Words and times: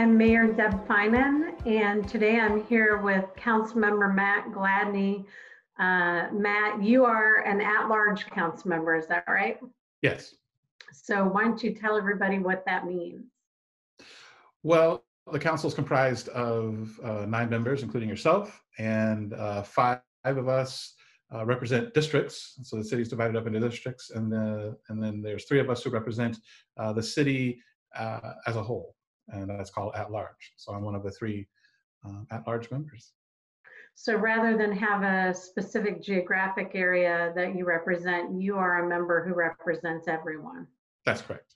I'm 0.00 0.16
Mayor 0.16 0.46
Deb 0.46 0.88
Feinen, 0.88 1.54
and 1.66 2.08
today 2.08 2.40
I'm 2.40 2.64
here 2.64 2.96
with 3.02 3.26
Councilmember 3.36 4.14
Matt 4.14 4.46
Gladney. 4.50 5.26
Uh, 5.78 6.28
Matt, 6.32 6.82
you 6.82 7.04
are 7.04 7.44
an 7.44 7.60
at-large 7.60 8.24
council 8.30 8.70
member, 8.70 8.96
is 8.96 9.06
that 9.08 9.24
right? 9.28 9.60
Yes. 10.00 10.36
So 10.90 11.24
why 11.24 11.44
don't 11.44 11.62
you 11.62 11.74
tell 11.74 11.98
everybody 11.98 12.38
what 12.38 12.64
that 12.64 12.86
means? 12.86 13.26
Well, 14.62 15.04
the 15.30 15.38
council 15.38 15.68
is 15.68 15.74
comprised 15.74 16.30
of 16.30 16.98
uh, 17.04 17.26
nine 17.26 17.50
members, 17.50 17.82
including 17.82 18.08
yourself, 18.08 18.58
and 18.78 19.34
uh, 19.34 19.62
five 19.64 20.00
of 20.24 20.48
us 20.48 20.94
uh, 21.30 21.44
represent 21.44 21.92
districts. 21.92 22.58
So 22.62 22.76
the 22.76 22.84
city 22.84 23.02
is 23.02 23.10
divided 23.10 23.36
up 23.36 23.46
into 23.46 23.60
districts, 23.60 24.12
and 24.12 24.32
the, 24.32 24.78
and 24.88 25.02
then 25.02 25.20
there's 25.20 25.44
three 25.44 25.60
of 25.60 25.68
us 25.68 25.82
who 25.82 25.90
represent 25.90 26.38
uh, 26.78 26.94
the 26.94 27.02
city 27.02 27.60
uh, 27.94 28.32
as 28.46 28.56
a 28.56 28.62
whole, 28.62 28.94
and 29.32 29.48
that's 29.48 29.70
called 29.70 29.94
at 29.94 30.10
large. 30.10 30.52
So 30.56 30.72
I'm 30.72 30.82
one 30.82 30.94
of 30.94 31.02
the 31.02 31.10
three 31.10 31.46
uh, 32.06 32.22
at 32.30 32.46
large 32.46 32.70
members. 32.70 33.12
So 33.94 34.16
rather 34.16 34.56
than 34.56 34.72
have 34.72 35.02
a 35.02 35.34
specific 35.34 36.02
geographic 36.02 36.72
area 36.74 37.32
that 37.36 37.54
you 37.54 37.64
represent, 37.66 38.40
you 38.40 38.56
are 38.56 38.84
a 38.84 38.88
member 38.88 39.26
who 39.26 39.34
represents 39.34 40.08
everyone. 40.08 40.66
That's 41.04 41.20
correct. 41.20 41.54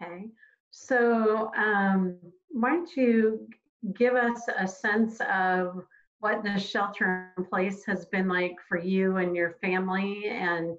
Okay. 0.00 0.26
So 0.70 1.50
um, 1.56 2.16
why 2.48 2.70
don't 2.70 2.96
you 2.96 3.46
give 3.94 4.14
us 4.14 4.40
a 4.58 4.66
sense 4.66 5.20
of 5.30 5.84
what 6.20 6.42
the 6.44 6.58
shelter 6.58 7.32
in 7.36 7.44
place 7.44 7.84
has 7.84 8.06
been 8.06 8.28
like 8.28 8.56
for 8.68 8.78
you 8.78 9.16
and 9.16 9.34
your 9.34 9.56
family 9.60 10.28
and 10.28 10.76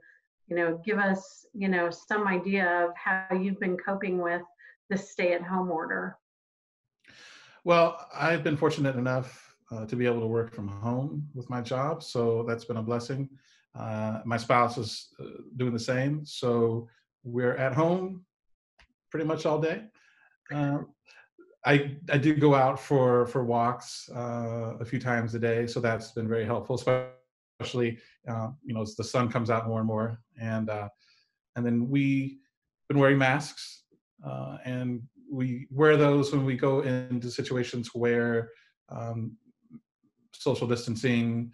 you 0.47 0.55
know 0.55 0.81
give 0.85 0.97
us 0.97 1.45
you 1.53 1.67
know 1.67 1.89
some 1.89 2.27
idea 2.27 2.85
of 2.85 2.91
how 2.95 3.35
you've 3.35 3.59
been 3.59 3.77
coping 3.77 4.19
with 4.19 4.41
the 4.89 4.97
stay 4.97 5.33
at 5.33 5.41
home 5.41 5.71
order? 5.71 6.17
Well 7.63 8.07
i've 8.13 8.43
been 8.43 8.57
fortunate 8.57 8.95
enough 8.95 9.55
uh, 9.71 9.85
to 9.85 9.95
be 9.95 10.05
able 10.05 10.19
to 10.19 10.27
work 10.27 10.53
from 10.53 10.67
home 10.67 11.27
with 11.33 11.49
my 11.49 11.61
job 11.61 12.03
so 12.03 12.43
that's 12.47 12.65
been 12.65 12.77
a 12.77 12.83
blessing. 12.83 13.29
Uh, 13.75 14.19
my 14.23 14.37
spouse 14.37 14.77
is 14.77 15.07
uh, 15.19 15.41
doing 15.55 15.73
the 15.73 15.79
same 15.79 16.25
so 16.25 16.87
we're 17.23 17.55
at 17.55 17.73
home 17.73 18.25
pretty 19.09 19.25
much 19.25 19.45
all 19.45 19.59
day. 19.59 19.83
Uh, 20.51 20.79
I, 21.65 21.97
I 22.09 22.17
do 22.17 22.35
go 22.35 22.55
out 22.55 22.79
for 22.79 23.25
for 23.27 23.45
walks 23.45 24.09
uh, 24.13 24.75
a 24.79 24.85
few 24.85 24.99
times 24.99 25.33
a 25.35 25.39
day, 25.39 25.65
so 25.67 25.79
that's 25.79 26.11
been 26.11 26.27
very 26.27 26.45
helpful, 26.45 26.75
especially 26.75 27.99
uh, 28.27 28.49
you 28.65 28.73
know 28.73 28.81
as 28.81 28.95
the 28.95 29.03
sun 29.03 29.29
comes 29.29 29.49
out 29.49 29.67
more 29.67 29.79
and 29.79 29.87
more, 29.87 30.19
and 30.39 30.69
uh, 30.69 30.89
and 31.55 31.65
then 31.65 31.89
we've 31.89 32.37
been 32.89 32.99
wearing 32.99 33.17
masks, 33.17 33.82
uh, 34.25 34.57
and 34.65 35.01
we 35.31 35.67
wear 35.69 35.97
those 35.97 36.31
when 36.31 36.45
we 36.45 36.55
go 36.55 36.81
into 36.81 37.29
situations 37.29 37.89
where 37.93 38.49
um, 38.89 39.35
social 40.33 40.67
distancing 40.67 41.51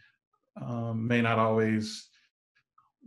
um, 0.61 1.07
may 1.07 1.21
not 1.21 1.39
always 1.39 2.09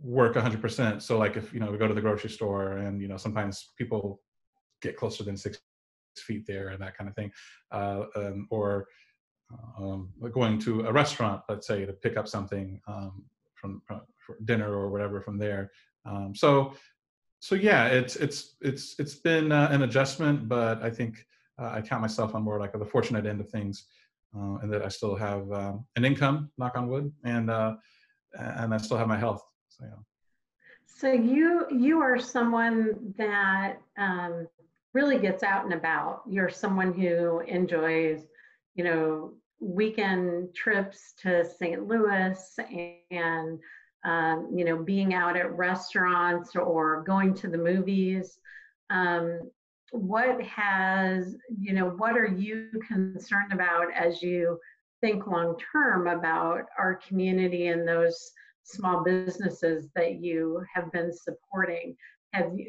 work 0.00 0.34
100%. 0.34 1.02
So 1.02 1.18
like 1.18 1.36
if 1.36 1.52
you 1.52 1.60
know 1.60 1.70
we 1.70 1.78
go 1.78 1.86
to 1.86 1.94
the 1.94 2.00
grocery 2.00 2.30
store 2.30 2.78
and 2.78 3.00
you 3.00 3.08
know 3.08 3.16
sometimes 3.16 3.72
people 3.76 4.20
get 4.80 4.96
closer 4.96 5.22
than 5.22 5.36
six 5.36 5.58
feet 6.16 6.44
there 6.46 6.68
and 6.68 6.82
that 6.82 6.96
kind 6.96 7.08
of 7.08 7.16
thing, 7.16 7.30
uh, 7.70 8.04
um, 8.16 8.46
or 8.50 8.86
um, 9.78 10.10
going 10.32 10.58
to 10.60 10.82
a 10.82 10.92
restaurant, 10.92 11.42
let's 11.48 11.66
say, 11.66 11.84
to 11.84 11.92
pick 11.92 12.16
up 12.16 12.26
something 12.26 12.80
um, 12.86 13.24
from, 13.54 13.82
from 13.86 14.00
dinner 14.44 14.72
or 14.72 14.90
whatever 14.90 15.20
from 15.20 15.38
there. 15.38 15.70
Um, 16.04 16.34
so, 16.34 16.74
so 17.42 17.56
yeah, 17.56 17.86
it's 17.86 18.14
it's 18.14 18.54
it's 18.60 18.94
it's 19.00 19.16
been 19.16 19.50
uh, 19.50 19.66
an 19.72 19.82
adjustment, 19.82 20.48
but 20.48 20.80
I 20.80 20.88
think 20.88 21.26
uh, 21.60 21.70
I 21.72 21.80
count 21.80 22.00
myself 22.00 22.36
on 22.36 22.42
more 22.44 22.60
like 22.60 22.72
the 22.72 22.84
fortunate 22.84 23.26
end 23.26 23.40
of 23.40 23.50
things, 23.50 23.86
uh, 24.32 24.58
and 24.62 24.72
that 24.72 24.84
I 24.84 24.88
still 24.88 25.16
have 25.16 25.50
um, 25.50 25.84
an 25.96 26.04
income, 26.04 26.52
knock 26.56 26.76
on 26.76 26.86
wood, 26.86 27.12
and 27.24 27.50
uh, 27.50 27.74
and 28.38 28.72
I 28.72 28.76
still 28.76 28.96
have 28.96 29.08
my 29.08 29.18
health. 29.18 29.42
So 29.70 29.84
yeah. 29.84 29.98
So 30.86 31.10
you 31.10 31.66
you 31.68 32.00
are 32.00 32.16
someone 32.16 33.12
that 33.18 33.78
um, 33.98 34.46
really 34.94 35.18
gets 35.18 35.42
out 35.42 35.64
and 35.64 35.74
about. 35.74 36.22
You're 36.30 36.48
someone 36.48 36.92
who 36.92 37.40
enjoys, 37.40 38.20
you 38.76 38.84
know, 38.84 39.32
weekend 39.58 40.54
trips 40.54 41.14
to 41.22 41.44
St. 41.44 41.88
Louis 41.88 42.56
and, 43.10 43.58
um, 44.04 44.50
you 44.54 44.64
know, 44.64 44.76
being 44.82 45.14
out 45.14 45.36
at 45.36 45.56
restaurants 45.56 46.56
or 46.56 47.02
going 47.04 47.34
to 47.34 47.48
the 47.48 47.58
movies. 47.58 48.38
Um, 48.90 49.50
what 49.92 50.42
has, 50.42 51.36
you 51.58 51.72
know, 51.72 51.90
what 51.90 52.16
are 52.16 52.26
you 52.26 52.68
concerned 52.86 53.52
about 53.52 53.92
as 53.94 54.22
you 54.22 54.58
think 55.00 55.26
long 55.26 55.56
term 55.72 56.06
about 56.06 56.64
our 56.78 56.96
community 57.06 57.68
and 57.68 57.86
those 57.86 58.32
small 58.64 59.02
businesses 59.04 59.88
that 59.94 60.22
you 60.22 60.64
have 60.74 60.90
been 60.92 61.12
supporting? 61.12 61.96
have 62.32 62.50
you, 62.54 62.66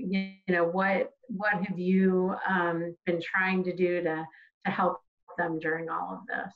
you 0.47 0.53
know 0.53 0.65
what 0.65 1.11
what 1.27 1.53
have 1.63 1.79
you 1.79 2.35
um, 2.47 2.95
been 3.05 3.21
trying 3.21 3.63
to 3.63 3.75
do 3.75 4.01
to 4.01 4.25
to 4.65 4.71
help 4.71 4.99
them 5.37 5.59
during 5.59 5.89
all 5.89 6.13
of 6.13 6.27
this 6.27 6.53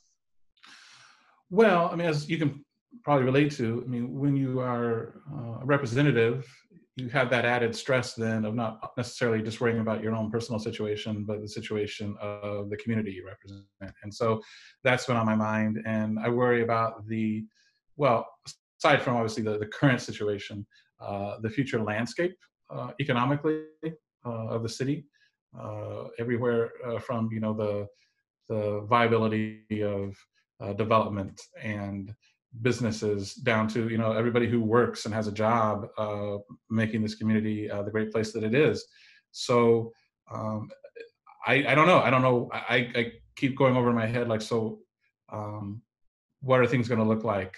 well 1.49 1.89
i 1.91 1.95
mean 1.95 2.07
as 2.07 2.29
you 2.29 2.37
can 2.37 2.63
probably 3.03 3.25
relate 3.25 3.52
to 3.52 3.84
i 3.85 3.90
mean 3.90 4.13
when 4.13 4.35
you 4.35 4.59
are 4.59 5.22
uh, 5.34 5.62
a 5.62 5.66
representative 5.66 6.46
you 6.96 7.09
have 7.09 7.30
that 7.30 7.46
added 7.46 7.75
stress 7.75 8.16
then 8.16 8.44
of 8.44 8.56
not 8.56 8.91
necessarily 8.97 9.44
just 9.44 9.62
worrying 9.62 9.80
about 9.80 10.02
your 10.02 10.16
own 10.16 10.31
personal 10.31 10.59
situation 10.59 11.24
but 11.25 11.41
the 11.41 11.47
situation 11.47 12.16
of 12.22 12.69
the 12.69 12.78
community 12.78 13.12
you 13.12 13.25
represent 13.25 13.63
and 14.03 14.13
so 14.13 14.41
that's 14.84 15.06
been 15.06 15.16
on 15.16 15.25
my 15.25 15.35
mind 15.35 15.80
and 15.85 16.18
i 16.19 16.30
worry 16.30 16.63
about 16.63 17.08
the 17.08 17.46
well 17.97 18.28
aside 18.80 19.02
from 19.02 19.16
obviously 19.16 19.44
the, 19.44 19.58
the 19.58 19.66
current 19.66 20.02
situation 20.02 20.66
uh, 21.00 21.38
the 21.41 21.50
future 21.50 21.81
landscape 21.81 22.35
uh, 22.69 22.91
economically 23.00 23.64
uh, 24.25 24.47
of 24.47 24.64
the 24.64 24.69
city. 24.69 25.06
Uh, 25.58 26.06
everywhere 26.19 26.72
from 27.00 27.29
you 27.31 27.40
know 27.40 27.53
the 27.53 27.88
the 28.50 28.81
viability 28.81 29.64
of 29.81 30.16
development 30.78 31.40
and 31.62 32.14
businesses 32.62 33.34
down 33.34 33.68
to 33.68 33.90
you 33.90 33.97
know 33.97 34.12
everybody 34.12 34.47
who 34.47 34.62
works 34.62 35.06
and 35.06 35.13
has 35.13 35.28
a 35.28 35.31
job 35.31 35.88
uh, 35.97 36.38
making 36.69 37.01
this 37.01 37.16
community 37.16 37.69
uh, 37.69 37.84
the 37.84 37.91
great 37.91 38.12
place 38.12 38.31
that 38.34 38.44
it 38.44 38.56
is. 38.56 38.85
So 39.31 39.91
um, 40.31 40.69
I, 41.46 41.66
I 41.67 41.75
don't 41.75 41.88
know. 41.88 42.00
I 42.00 42.09
don't 42.09 42.22
know. 42.22 42.50
I, 42.51 42.91
I 42.96 43.12
keep 43.35 43.56
going 43.56 43.75
over 43.78 43.94
my 43.94 44.06
head 44.06 44.28
like 44.28 44.41
so 44.41 44.79
um, 45.31 45.81
what 46.41 46.59
are 46.59 46.67
things 46.67 46.88
going 46.88 47.00
to 47.00 47.07
look 47.07 47.23
like 47.23 47.56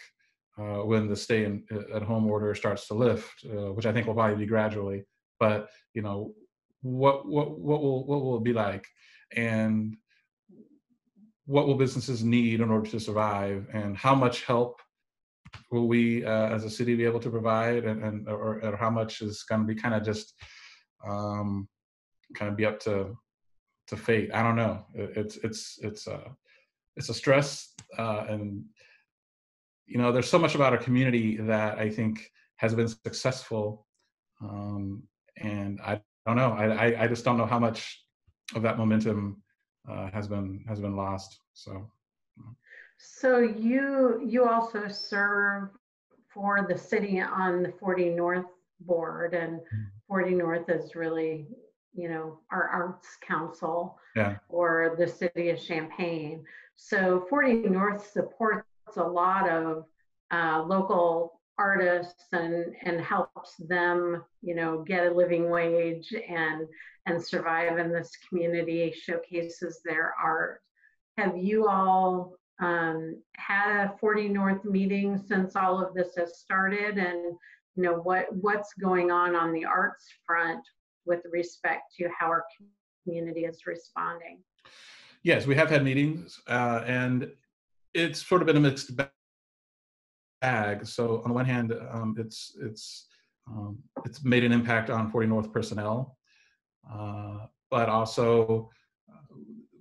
uh, 0.57 0.83
when 0.83 1.07
the 1.07 1.15
stay 1.15 1.45
in, 1.45 1.63
uh, 1.71 1.95
at 1.95 2.01
home 2.01 2.27
order 2.27 2.53
starts 2.53 2.87
to 2.87 2.93
lift, 2.93 3.45
uh, 3.45 3.71
which 3.73 3.85
I 3.85 3.93
think 3.93 4.07
will 4.07 4.13
probably 4.13 4.37
be 4.37 4.45
gradually. 4.45 5.05
But 5.39 5.69
you 5.93 6.01
know, 6.01 6.33
what 6.81 7.27
what 7.27 7.57
what 7.59 7.81
will 7.81 8.05
what 8.05 8.21
will 8.21 8.37
it 8.37 8.43
be 8.43 8.53
like, 8.53 8.85
and 9.35 9.95
what 11.45 11.65
will 11.65 11.75
businesses 11.75 12.23
need 12.23 12.61
in 12.61 12.69
order 12.69 12.89
to 12.89 12.99
survive, 12.99 13.67
and 13.73 13.95
how 13.95 14.15
much 14.15 14.43
help 14.43 14.81
will 15.71 15.87
we 15.87 16.25
uh, 16.25 16.49
as 16.49 16.63
a 16.65 16.69
city 16.69 16.95
be 16.95 17.05
able 17.05 17.19
to 17.19 17.29
provide, 17.29 17.85
and, 17.85 18.03
and 18.03 18.27
or, 18.27 18.63
or 18.63 18.75
how 18.75 18.89
much 18.89 19.21
is 19.21 19.43
going 19.43 19.61
to 19.61 19.67
be 19.67 19.79
kind 19.79 19.95
of 19.95 20.03
just 20.03 20.33
um, 21.07 21.67
kind 22.35 22.51
of 22.51 22.57
be 22.57 22.65
up 22.65 22.79
to 22.81 23.17
to 23.87 23.97
fate. 23.97 24.29
I 24.33 24.43
don't 24.43 24.55
know. 24.55 24.85
It's 24.93 25.37
it's 25.37 25.79
it's 25.81 26.07
uh, 26.07 26.29
it's 26.95 27.09
a 27.09 27.13
stress 27.13 27.73
uh, 27.97 28.25
and 28.29 28.63
you 29.89 29.97
know, 29.97 30.11
there's 30.11 30.29
so 30.29 30.37
much 30.37 30.53
about 30.53 30.71
our 30.71 30.77
community 30.77 31.37
that 31.37 31.79
I 31.79 31.89
think 31.89 32.31
has 32.57 32.75
been 32.75 32.87
successful. 32.87 33.87
Um, 34.41 35.03
and 35.37 35.79
I 35.81 35.99
don't 36.25 36.35
know, 36.35 36.51
I, 36.51 37.03
I, 37.03 37.07
just 37.07 37.25
don't 37.25 37.37
know 37.37 37.45
how 37.47 37.59
much 37.59 38.05
of 38.55 38.61
that 38.61 38.77
momentum 38.77 39.41
uh, 39.89 40.11
has 40.11 40.27
been 40.27 40.63
has 40.67 40.79
been 40.79 40.95
lost. 40.95 41.39
So. 41.53 41.89
So 42.99 43.39
you 43.39 44.21
you 44.25 44.47
also 44.47 44.89
serve 44.89 45.69
for 46.33 46.65
the 46.67 46.77
city 46.77 47.21
on 47.21 47.63
the 47.63 47.71
40 47.79 48.09
North 48.09 48.45
board, 48.81 49.33
and 49.33 49.59
mm-hmm. 49.59 49.83
40 50.07 50.31
North 50.31 50.69
is 50.69 50.95
really 50.95 51.47
you 51.93 52.09
know 52.09 52.39
our 52.51 52.67
arts 52.67 53.17
council 53.25 53.97
yeah. 54.15 54.35
or 54.49 54.95
the 54.99 55.07
city 55.07 55.49
of 55.49 55.63
Champaign. 55.63 56.43
So 56.75 57.25
40 57.29 57.69
North 57.69 58.11
supports 58.11 58.67
a 58.97 59.03
lot 59.03 59.49
of 59.49 59.85
uh, 60.31 60.63
local 60.63 61.39
artists 61.57 62.25
and 62.33 62.73
and 62.83 63.01
helps 63.01 63.55
them 63.57 64.23
you 64.41 64.55
know 64.55 64.83
get 64.83 65.07
a 65.07 65.13
living 65.13 65.49
wage 65.49 66.13
and 66.27 66.67
and 67.05 67.21
survive 67.21 67.77
in 67.77 67.91
this 67.91 68.11
community 68.27 68.93
showcases 68.93 69.81
their 69.83 70.13
art 70.21 70.61
have 71.17 71.37
you 71.37 71.67
all 71.67 72.38
um, 72.59 73.21
had 73.37 73.85
a 73.85 73.97
40 73.99 74.29
north 74.29 74.65
meeting 74.65 75.17
since 75.17 75.55
all 75.55 75.83
of 75.83 75.93
this 75.93 76.15
has 76.17 76.39
started 76.39 76.97
and 76.97 77.35
you 77.75 77.83
know 77.83 77.93
what 77.93 78.27
what's 78.41 78.73
going 78.73 79.11
on 79.11 79.35
on 79.35 79.53
the 79.53 79.63
arts 79.63 80.05
front 80.25 80.61
with 81.05 81.21
respect 81.31 81.83
to 81.97 82.09
how 82.17 82.27
our 82.27 82.43
community 83.05 83.45
is 83.45 83.65
responding 83.65 84.39
Yes, 85.23 85.45
we 85.45 85.55
have 85.55 85.69
had 85.69 85.83
meetings, 85.83 86.41
uh, 86.47 86.83
and 86.85 87.29
it's 87.93 88.25
sort 88.25 88.41
of 88.41 88.47
been 88.47 88.55
a 88.55 88.61
mixed 88.61 88.91
bag. 90.41 90.85
So 90.85 91.21
on 91.23 91.29
the 91.29 91.33
one 91.33 91.45
hand, 91.45 91.73
um, 91.91 92.15
it's 92.17 92.55
it's 92.61 93.07
um, 93.47 93.79
it's 94.05 94.23
made 94.23 94.45
an 94.45 94.53
impact 94.53 94.89
on 94.89 95.11
40 95.11 95.27
North 95.27 95.51
personnel, 95.51 96.17
uh, 96.89 97.47
but 97.69 97.89
also 97.89 98.69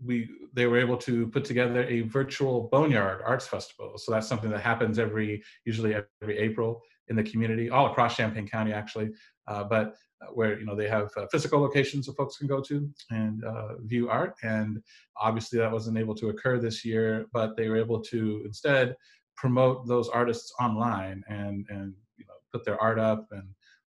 we 0.05 0.29
they 0.55 0.67
were 0.67 0.79
able 0.79 0.97
to 0.97 1.27
put 1.29 1.45
together 1.45 1.85
a 1.85 2.03
virtual 2.03 2.69
boneyard 2.73 3.23
arts 3.25 3.47
festival. 3.47 3.99
So 3.99 4.13
that's 4.13 4.27
something 4.27 4.51
that 4.51 4.61
happens 4.61 4.99
every 4.99 5.43
usually 5.65 5.95
every 6.23 6.39
April 6.39 6.83
in 7.09 7.17
the 7.17 7.23
community, 7.23 7.71
all 7.71 7.87
across 7.87 8.17
Champaign 8.17 8.47
County 8.47 8.73
actually. 8.73 9.11
Uh, 9.47 9.65
but 9.65 9.95
uh, 10.21 10.27
where 10.33 10.59
you 10.59 10.67
know 10.67 10.75
they 10.75 10.89
have 10.89 11.11
uh, 11.17 11.27
physical 11.31 11.61
locations 11.61 12.07
that 12.07 12.17
folks 12.17 12.37
can 12.37 12.47
go 12.47 12.61
to 12.61 12.91
and 13.11 13.45
uh, 13.45 13.77
view 13.81 14.09
art, 14.09 14.35
and 14.43 14.83
obviously 15.17 15.59
that 15.59 15.71
wasn't 15.71 15.97
able 15.97 16.15
to 16.15 16.29
occur 16.29 16.59
this 16.59 16.85
year, 16.85 17.27
but 17.33 17.57
they 17.57 17.69
were 17.69 17.77
able 17.77 18.01
to 18.01 18.43
instead 18.45 18.97
promote 19.37 19.87
those 19.87 20.09
artists 20.09 20.53
online 20.61 21.23
and 21.29 21.65
and 21.71 21.95
you 22.17 22.25
know 22.27 22.35
put 22.53 22.65
their 22.65 22.81
art 22.81 22.99
up 22.99 23.27
and 23.31 23.49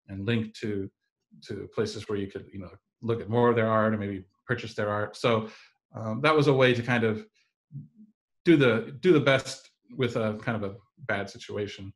and 0.09 0.26
link 0.26 0.55
to 0.55 0.91
to 1.43 1.69
places 1.75 2.09
where 2.09 2.19
you 2.19 2.26
could 2.26 2.47
you 2.52 2.59
know 2.59 2.70
look 3.02 3.20
at 3.20 3.29
more 3.29 3.49
of 3.49 3.56
their 3.56 3.69
art 3.69 3.93
and 3.93 4.00
maybe 4.00 4.25
purchase 4.47 4.75
their 4.75 4.88
art. 4.88 5.17
So 5.17 5.49
um, 5.97 6.21
that 6.21 6.37
was 6.37 6.47
a 6.47 6.53
way 6.53 6.75
to 6.75 6.83
kind 6.83 7.05
of 7.05 7.27
do 8.45 8.57
the 8.57 8.97
do 9.01 9.13
the 9.13 9.21
best 9.21 9.71
with 9.97 10.17
a 10.17 10.39
kind 10.43 10.63
of 10.63 10.71
a 10.71 10.77
bad 11.07 11.29
situation. 11.31 11.93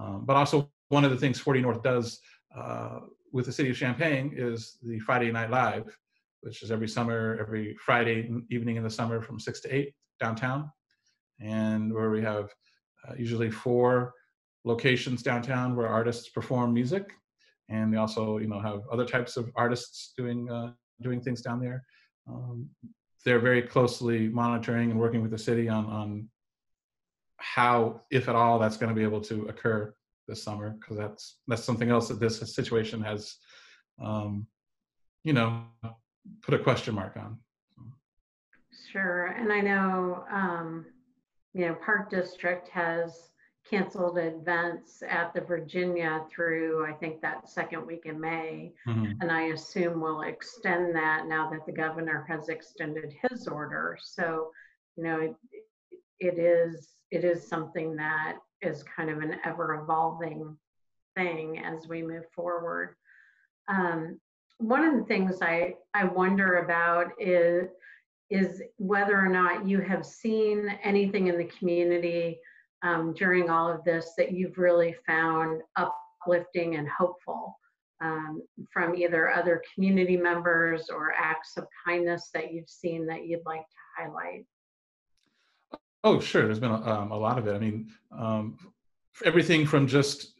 Um, 0.00 0.24
but 0.24 0.36
also 0.36 0.70
one 0.88 1.04
of 1.04 1.10
the 1.10 1.16
things 1.16 1.38
40 1.38 1.60
North 1.60 1.82
does 1.82 2.20
uh, 2.56 3.00
with 3.32 3.46
the 3.46 3.52
city 3.52 3.70
of 3.70 3.76
Champaign 3.76 4.32
is 4.36 4.78
the 4.82 4.98
Friday 5.00 5.30
Night 5.30 5.50
Live, 5.50 5.96
which 6.42 6.62
is 6.62 6.70
every 6.70 6.88
summer, 6.88 7.38
every 7.40 7.76
Friday 7.84 8.30
evening 8.50 8.76
in 8.76 8.82
the 8.82 8.90
summer 8.90 9.20
from 9.20 9.38
six 9.38 9.60
to 9.60 9.74
eight 9.74 9.94
downtown, 10.18 10.70
and 11.40 11.92
where 11.92 12.10
we 12.10 12.22
have 12.22 12.50
uh, 13.08 13.14
usually 13.16 13.50
four 13.50 14.12
locations 14.64 15.22
downtown 15.22 15.74
where 15.74 15.88
artists 15.88 16.28
perform 16.28 16.74
music, 16.74 17.12
and 17.68 17.90
we 17.90 17.96
also, 17.96 18.38
you 18.38 18.48
know, 18.48 18.60
have 18.60 18.82
other 18.92 19.06
types 19.06 19.36
of 19.36 19.50
artists 19.56 20.12
doing 20.16 20.50
uh, 20.50 20.72
doing 21.02 21.20
things 21.20 21.40
down 21.40 21.60
there. 21.60 21.82
Um, 22.28 22.68
they're 23.24 23.40
very 23.40 23.62
closely 23.62 24.28
monitoring 24.28 24.90
and 24.90 24.98
working 24.98 25.22
with 25.22 25.30
the 25.30 25.38
city 25.38 25.68
on 25.68 25.86
on 25.86 26.28
how, 27.36 28.02
if 28.10 28.28
at 28.28 28.36
all, 28.36 28.58
that's 28.58 28.76
going 28.76 28.90
to 28.90 28.94
be 28.94 29.02
able 29.02 29.20
to 29.22 29.46
occur 29.48 29.94
this 30.28 30.42
summer 30.42 30.76
because 30.78 30.96
that's 30.96 31.38
that's 31.48 31.64
something 31.64 31.90
else 31.90 32.08
that 32.08 32.20
this 32.20 32.38
situation 32.54 33.00
has, 33.02 33.36
um, 34.00 34.46
you 35.24 35.32
know, 35.32 35.64
put 36.42 36.54
a 36.54 36.58
question 36.58 36.94
mark 36.94 37.16
on. 37.16 37.38
Sure, 38.92 39.26
and 39.26 39.52
I 39.52 39.60
know, 39.60 40.24
um, 40.30 40.86
you 41.54 41.66
know, 41.66 41.74
Park 41.74 42.10
District 42.10 42.68
has 42.68 43.29
canceled 43.70 44.18
events 44.18 45.02
at 45.08 45.32
the 45.32 45.40
Virginia 45.40 46.24
through, 46.28 46.84
I 46.84 46.92
think, 46.92 47.22
that 47.22 47.48
second 47.48 47.86
week 47.86 48.04
in 48.04 48.20
May. 48.20 48.74
Mhm. 48.86 49.16
And 49.20 49.30
I 49.30 49.42
assume 49.42 50.00
we'll 50.00 50.22
extend 50.22 50.94
that 50.96 51.26
now 51.26 51.48
that 51.50 51.64
the 51.64 51.72
governor 51.72 52.24
has 52.28 52.48
extended 52.48 53.12
his 53.12 53.46
order. 53.46 53.96
So, 54.00 54.52
you 54.96 55.04
know, 55.04 55.20
it, 55.20 55.36
it 56.18 56.38
is 56.38 56.96
it 57.10 57.24
is 57.24 57.46
something 57.48 57.96
that 57.96 58.38
is 58.62 58.82
kind 58.84 59.10
of 59.10 59.18
an 59.18 59.36
ever 59.44 59.74
evolving 59.82 60.56
thing 61.16 61.58
as 61.58 61.88
we 61.88 62.02
move 62.02 62.24
forward. 62.34 62.94
Um, 63.68 64.20
one 64.58 64.84
of 64.84 64.96
the 64.96 65.04
things 65.04 65.40
I, 65.42 65.74
I 65.94 66.04
wonder 66.04 66.58
about 66.58 67.12
is, 67.18 67.68
is 68.28 68.62
whether 68.76 69.18
or 69.18 69.28
not 69.28 69.66
you 69.66 69.80
have 69.80 70.04
seen 70.04 70.68
anything 70.82 71.26
in 71.26 71.38
the 71.38 71.50
community 71.58 72.38
um, 72.82 73.14
during 73.14 73.50
all 73.50 73.70
of 73.70 73.84
this 73.84 74.12
that 74.16 74.32
you've 74.32 74.58
really 74.58 74.94
found 75.06 75.62
uplifting 75.76 76.76
and 76.76 76.88
hopeful 76.88 77.56
um, 78.02 78.42
from 78.72 78.94
either 78.94 79.30
other 79.30 79.62
community 79.74 80.16
members 80.16 80.88
or 80.88 81.12
acts 81.12 81.56
of 81.56 81.66
kindness 81.84 82.30
that 82.32 82.52
you've 82.52 82.68
seen 82.68 83.06
that 83.06 83.26
you'd 83.26 83.44
like 83.44 83.60
to 83.60 84.02
highlight. 84.02 84.46
Oh, 86.02 86.18
sure. 86.18 86.46
There's 86.46 86.58
been 86.58 86.70
a, 86.70 86.80
um, 86.80 87.12
a 87.12 87.18
lot 87.18 87.38
of 87.38 87.46
it. 87.46 87.54
I 87.54 87.58
mean, 87.58 87.90
um, 88.16 88.56
everything 89.24 89.66
from 89.66 89.86
just 89.86 90.32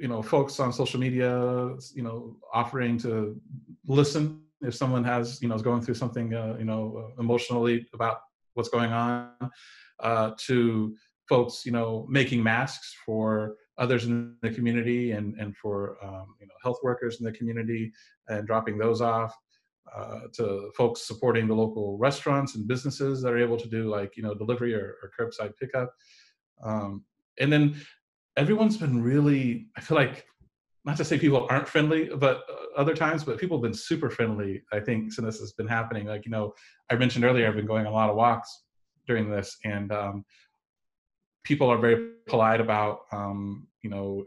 you 0.00 0.08
know 0.08 0.22
folks 0.22 0.58
on 0.58 0.72
social 0.72 0.98
media, 0.98 1.76
you 1.94 2.02
know, 2.02 2.36
offering 2.52 2.98
to 2.98 3.40
listen 3.86 4.40
if 4.62 4.74
someone 4.74 5.04
has 5.04 5.42
you 5.42 5.48
know 5.48 5.54
is 5.54 5.62
going 5.62 5.82
through 5.82 5.94
something 5.94 6.34
uh, 6.34 6.56
you 6.58 6.64
know 6.64 7.12
emotionally 7.18 7.86
about 7.92 8.22
what's 8.54 8.68
going 8.68 8.92
on, 8.92 9.30
uh, 10.00 10.32
to 10.46 10.94
folks 11.28 11.64
you 11.64 11.72
know 11.72 12.06
making 12.08 12.42
masks 12.42 12.94
for 13.06 13.56
others 13.78 14.04
in 14.04 14.36
the 14.42 14.50
community 14.50 15.12
and 15.12 15.34
and 15.38 15.56
for 15.56 15.96
um, 16.02 16.34
you 16.40 16.46
know 16.46 16.54
health 16.62 16.78
workers 16.82 17.18
in 17.20 17.24
the 17.24 17.32
community 17.32 17.92
and 18.28 18.46
dropping 18.46 18.78
those 18.78 19.00
off 19.00 19.34
uh, 19.94 20.20
to 20.32 20.70
folks 20.76 21.06
supporting 21.06 21.46
the 21.46 21.54
local 21.54 21.98
restaurants 21.98 22.54
and 22.54 22.68
businesses 22.68 23.20
that 23.22 23.32
are 23.32 23.38
able 23.38 23.56
to 23.56 23.68
do 23.68 23.88
like 23.88 24.16
you 24.16 24.22
know 24.22 24.34
delivery 24.34 24.74
or, 24.74 24.96
or 25.02 25.10
curbside 25.18 25.52
pickup. 25.60 25.92
Um, 26.62 27.04
and 27.38 27.52
then 27.52 27.76
everyone's 28.36 28.76
been 28.76 29.02
really 29.02 29.66
i 29.76 29.80
feel 29.80 29.96
like 29.96 30.24
not 30.84 30.96
to 30.96 31.04
say 31.04 31.18
people 31.18 31.46
aren't 31.50 31.68
friendly 31.68 32.10
but 32.16 32.42
uh, 32.50 32.80
other 32.80 32.94
times 32.94 33.24
but 33.24 33.38
people 33.38 33.56
have 33.56 33.62
been 33.62 33.74
super 33.74 34.10
friendly 34.10 34.62
i 34.72 34.80
think 34.80 35.12
since 35.12 35.26
this 35.26 35.40
has 35.40 35.52
been 35.52 35.68
happening 35.68 36.06
like 36.06 36.24
you 36.24 36.30
know 36.30 36.52
i 36.90 36.96
mentioned 36.96 37.24
earlier 37.24 37.48
i've 37.48 37.56
been 37.56 37.66
going 37.66 37.86
a 37.86 37.90
lot 37.90 38.10
of 38.10 38.16
walks 38.16 38.64
during 39.06 39.30
this 39.30 39.56
and 39.64 39.92
um, 39.92 40.24
people 41.44 41.68
are 41.68 41.78
very 41.78 42.12
polite 42.26 42.60
about 42.60 43.00
um, 43.12 43.66
you 43.82 43.90
know 43.90 44.24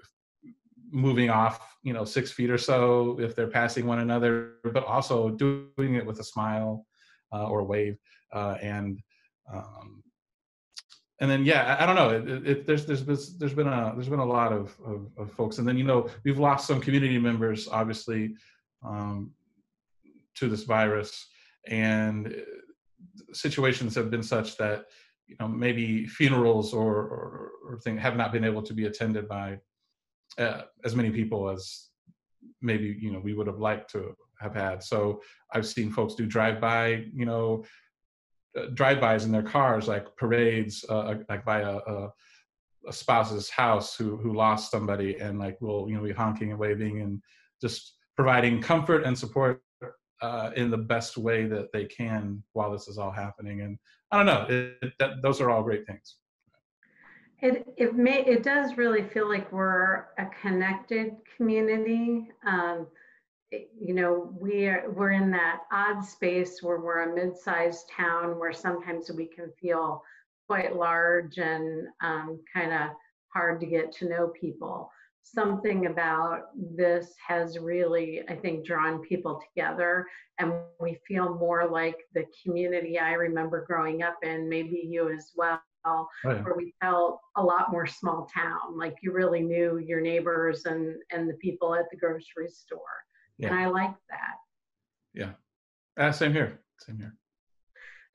moving 0.92 1.30
off, 1.30 1.78
you 1.84 1.94
know, 1.94 2.06
six 2.06 2.32
feet 2.32 2.50
or 2.50 2.58
so 2.58 3.18
if 3.20 3.36
they're 3.36 3.48
passing 3.48 3.86
one 3.86 4.00
another, 4.00 4.54
but 4.64 4.86
also 4.86 5.30
doing 5.30 5.96
it 5.96 6.06
with 6.06 6.20
a 6.20 6.24
smile 6.24 6.86
uh, 7.34 7.46
or 7.46 7.60
a 7.60 7.64
wave. 7.64 7.98
Uh, 8.34 8.56
and 8.62 9.00
um, 9.54 10.04
and 11.20 11.32
then 11.32 11.46
yeah, 11.46 11.78
I, 11.80 11.84
I 11.84 11.86
don't 11.86 11.96
know. 11.96 12.10
It, 12.10 12.48
it, 12.48 12.66
there's 12.66 12.86
there's 12.86 13.38
there's 13.38 13.54
been 13.54 13.68
a 13.68 13.94
there's 13.96 14.10
been 14.10 14.20
a 14.20 14.26
lot 14.26 14.52
of, 14.52 14.76
of, 14.86 15.08
of 15.18 15.32
folks, 15.32 15.58
and 15.58 15.68
then 15.68 15.78
you 15.78 15.84
know 15.84 16.10
we've 16.24 16.40
lost 16.40 16.68
some 16.68 16.82
community 16.82 17.18
members, 17.18 17.68
obviously, 17.68 18.36
um, 18.86 19.32
to 20.36 20.50
this 20.50 20.64
virus, 20.64 21.28
and 21.68 22.28
uh, 22.28 23.34
situations 23.34 23.96
have 23.96 24.12
been 24.12 24.24
such 24.24 24.58
that 24.58 24.86
you 25.28 25.36
know 25.40 25.48
maybe 25.48 26.06
funerals 26.06 26.74
or 26.74 26.96
or, 26.96 27.52
or 27.66 27.80
thing 27.80 27.98
have 27.98 28.18
not 28.18 28.34
been 28.34 28.44
able 28.44 28.62
to 28.62 28.74
be 28.74 28.86
attended 28.86 29.28
by 29.28 29.58
uh, 30.38 30.64
as 30.84 30.96
many 30.96 31.12
people 31.12 31.50
as 31.50 31.90
maybe 32.62 32.98
you 33.00 33.12
know 33.12 33.20
we 33.20 33.34
would 33.34 33.48
have 33.48 33.60
liked 33.60 33.90
to 33.92 34.16
have 34.42 34.54
had. 34.54 34.84
So 34.84 35.22
I've 35.54 35.66
seen 35.66 35.92
folks 35.92 36.16
do 36.16 36.26
drive-by, 36.26 37.06
you 37.14 37.26
know, 37.26 37.64
drive-bys 38.74 39.26
in 39.26 39.32
their 39.32 39.44
cars, 39.44 39.88
like 39.88 40.16
parades, 40.16 40.86
uh, 40.90 41.00
uh, 41.00 41.18
like 41.30 41.46
by 41.46 41.62
a, 41.62 41.78
a, 41.78 42.14
a, 42.88 42.94
spouse's 42.94 43.50
house 43.50 43.96
who 43.96 44.18
who 44.18 44.34
lost 44.34 44.72
somebody, 44.72 45.18
and 45.18 45.40
like 45.40 45.60
will 45.62 45.90
you 45.90 45.96
know 45.96 46.04
be 46.04 46.14
honking 46.14 46.52
and 46.52 46.60
waving 46.60 47.02
and 47.02 47.22
just 47.62 47.96
providing 48.16 48.62
comfort 48.62 49.04
and 49.04 49.18
support 49.18 49.62
uh, 50.22 50.52
in 50.56 50.72
the 50.72 50.78
best 50.78 51.18
way 51.18 51.46
that 51.46 51.72
they 51.74 51.86
can 51.86 52.42
while 52.54 52.72
this 52.72 52.88
is 52.88 52.98
all 52.98 53.12
happening. 53.12 53.62
And 53.62 53.78
I 54.12 54.18
don't 54.18 54.26
know, 54.26 54.46
it, 54.48 54.78
it, 54.82 54.94
that, 55.00 55.22
those 55.22 55.42
are 55.42 55.50
all 55.50 55.64
great 55.64 55.86
things. 55.86 56.16
It 57.42 57.68
it 57.78 57.96
may 57.96 58.24
it 58.26 58.44
does 58.44 58.78
really 58.78 59.04
feel 59.10 59.28
like 59.28 59.52
we're 59.52 60.06
a 60.18 60.28
connected 60.42 61.18
community. 61.36 62.30
Um, 62.48 62.88
you 63.52 63.94
know, 63.94 64.34
we 64.40 64.68
are 64.68 64.92
we're 64.96 65.12
in 65.12 65.32
that 65.32 65.62
odd 65.72 66.04
space 66.04 66.62
where 66.62 66.80
we're 66.80 67.12
a 67.12 67.16
mid-sized 67.16 67.90
town 67.96 68.40
where 68.40 68.54
sometimes 68.54 69.12
we 69.12 69.28
can 69.28 69.52
feel 69.62 70.02
quite 70.48 70.76
large 70.76 71.38
and 71.38 71.88
um, 72.04 72.40
kind 72.54 72.74
of 72.74 72.90
hard 73.34 73.60
to 73.60 73.66
get 73.66 73.92
to 73.94 74.10
know 74.10 74.32
people. 74.40 74.90
Something 75.24 75.88
about 75.88 76.50
this 76.76 77.14
has 77.28 77.58
really, 77.58 78.22
I 78.30 78.36
think, 78.36 78.66
drawn 78.66 79.02
people 79.02 79.42
together, 79.42 80.06
and 80.40 80.54
we 80.80 81.00
feel 81.08 81.36
more 81.36 81.68
like 81.68 81.98
the 82.14 82.26
community 82.44 83.00
I 83.00 83.14
remember 83.14 83.66
growing 83.66 84.04
up 84.04 84.18
in. 84.24 84.48
Maybe 84.48 84.88
you 84.88 85.12
as 85.12 85.32
well 85.36 85.62
oh, 85.86 86.08
yeah. 86.26 86.42
where 86.44 86.56
we 86.56 86.74
felt 86.82 87.20
a 87.38 87.44
lot 87.44 87.72
more 87.72 87.88
small 87.88 88.28
town 88.34 88.78
like 88.78 88.96
you 89.02 89.12
really 89.12 89.42
knew 89.42 89.78
your 89.78 90.02
neighbors 90.02 90.66
and 90.66 90.96
and 91.12 91.30
the 91.30 91.36
people 91.36 91.76
at 91.76 91.86
the 91.92 91.98
grocery 91.98 92.50
store 92.50 92.80
yeah. 93.38 93.50
and 93.50 93.58
i 93.58 93.68
like 93.68 93.94
that 94.10 94.36
yeah 95.14 95.32
uh, 95.98 96.12
same 96.12 96.34
here 96.34 96.60
same 96.80 96.98
here 96.98 97.16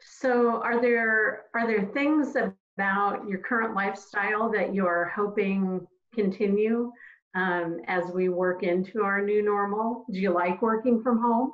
so 0.01 0.61
are 0.63 0.81
there 0.81 1.45
are 1.55 1.67
there 1.67 1.87
things 1.93 2.37
about 2.37 3.29
your 3.29 3.39
current 3.39 3.75
lifestyle 3.75 4.51
that 4.51 4.75
you 4.75 4.87
are 4.87 5.13
hoping 5.15 5.87
continue 6.15 6.91
um, 7.37 7.81
as 7.87 8.11
we 8.13 8.29
work 8.29 8.63
into 8.63 9.03
our 9.03 9.23
new 9.23 9.43
normal 9.43 10.05
do 10.11 10.19
you 10.19 10.31
like 10.31 10.61
working 10.63 11.03
from 11.03 11.21
home 11.21 11.53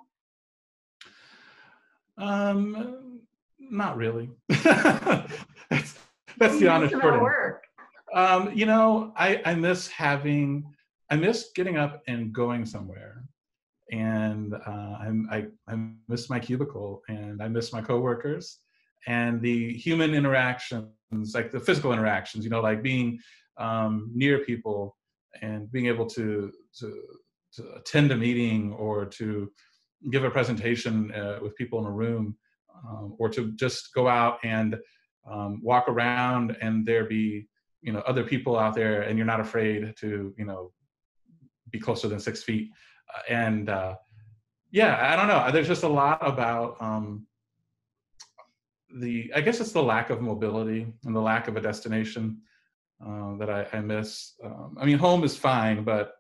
um 2.19 3.17
not 3.71 3.97
really. 3.97 4.31
that's 4.49 5.99
that's 6.39 6.59
the 6.59 6.69
honest 6.69 6.95
about 6.95 7.21
work. 7.21 7.65
Um, 8.15 8.53
you 8.55 8.67
know, 8.67 9.13
I, 9.17 9.41
I 9.45 9.55
miss 9.55 9.89
having, 9.89 10.65
I 11.11 11.17
miss 11.17 11.51
getting 11.55 11.77
up 11.77 12.03
and 12.07 12.33
going 12.33 12.65
somewhere. 12.65 13.25
And 13.93 14.55
uh, 14.55 14.97
I, 15.31 15.47
I 15.69 15.79
miss 16.09 16.29
my 16.29 16.41
cubicle 16.41 17.03
and 17.09 17.43
I 17.43 17.49
miss 17.49 17.73
my 17.73 17.81
coworkers 17.81 18.59
and 19.07 19.41
the 19.41 19.73
human 19.75 20.15
interactions, 20.15 21.35
like 21.35 21.53
the 21.53 21.61
physical 21.61 21.93
interactions, 21.93 22.45
you 22.45 22.51
know, 22.51 22.61
like 22.61 22.83
being 22.83 23.19
um, 23.59 24.11
near 24.13 24.39
people 24.41 24.97
and 25.41 25.71
being 25.71 25.87
able 25.87 26.07
to, 26.07 26.53
to, 26.81 27.03
to 27.55 27.75
attend 27.77 28.11
a 28.11 28.17
meeting 28.17 28.73
or 28.73 29.05
to 29.05 29.51
give 30.11 30.25
a 30.25 30.31
presentation 30.31 31.13
uh, 31.13 31.39
with 31.41 31.55
people 31.57 31.79
in 31.79 31.87
a 31.87 31.91
room 31.91 32.37
um, 32.89 33.15
or 33.19 33.29
to 33.29 33.53
just 33.53 33.95
go 33.95 34.09
out 34.09 34.39
and 34.45 34.77
um, 35.31 35.61
walk 35.63 35.89
around 35.89 36.57
and 36.61 36.87
there 36.87 37.05
be 37.05 37.49
you 37.83 37.93
know 37.93 38.01
other 38.01 38.25
people 38.25 38.59
out 38.59 38.75
there 38.75 39.03
and 39.03 39.19
you're 39.19 39.27
not 39.27 39.41
afraid 39.41 39.95
to 39.97 40.35
you 40.37 40.45
know 40.45 40.73
be 41.71 41.79
closer 41.79 42.09
than 42.09 42.21
six 42.21 42.43
feet 42.43 42.71
and 43.29 43.69
uh, 43.69 43.95
yeah 44.71 45.13
i 45.13 45.17
don't 45.17 45.29
know 45.29 45.51
there's 45.53 45.69
just 45.69 45.85
a 45.85 45.89
lot 45.89 46.19
about 46.27 46.77
um, 46.81 47.27
the 48.99 49.31
i 49.35 49.41
guess 49.41 49.61
it's 49.61 49.73
the 49.73 49.83
lack 49.83 50.11
of 50.11 50.21
mobility 50.21 50.87
and 51.05 51.15
the 51.15 51.21
lack 51.21 51.49
of 51.49 51.57
a 51.57 51.61
destination 51.61 52.39
uh, 53.07 53.37
that 53.37 53.51
I, 53.51 53.67
I 53.73 53.81
miss 53.81 54.35
um, 54.45 54.77
i 54.81 54.85
mean 54.85 54.99
home 54.99 55.25
is 55.25 55.37
fine 55.37 55.85
but 55.85 56.13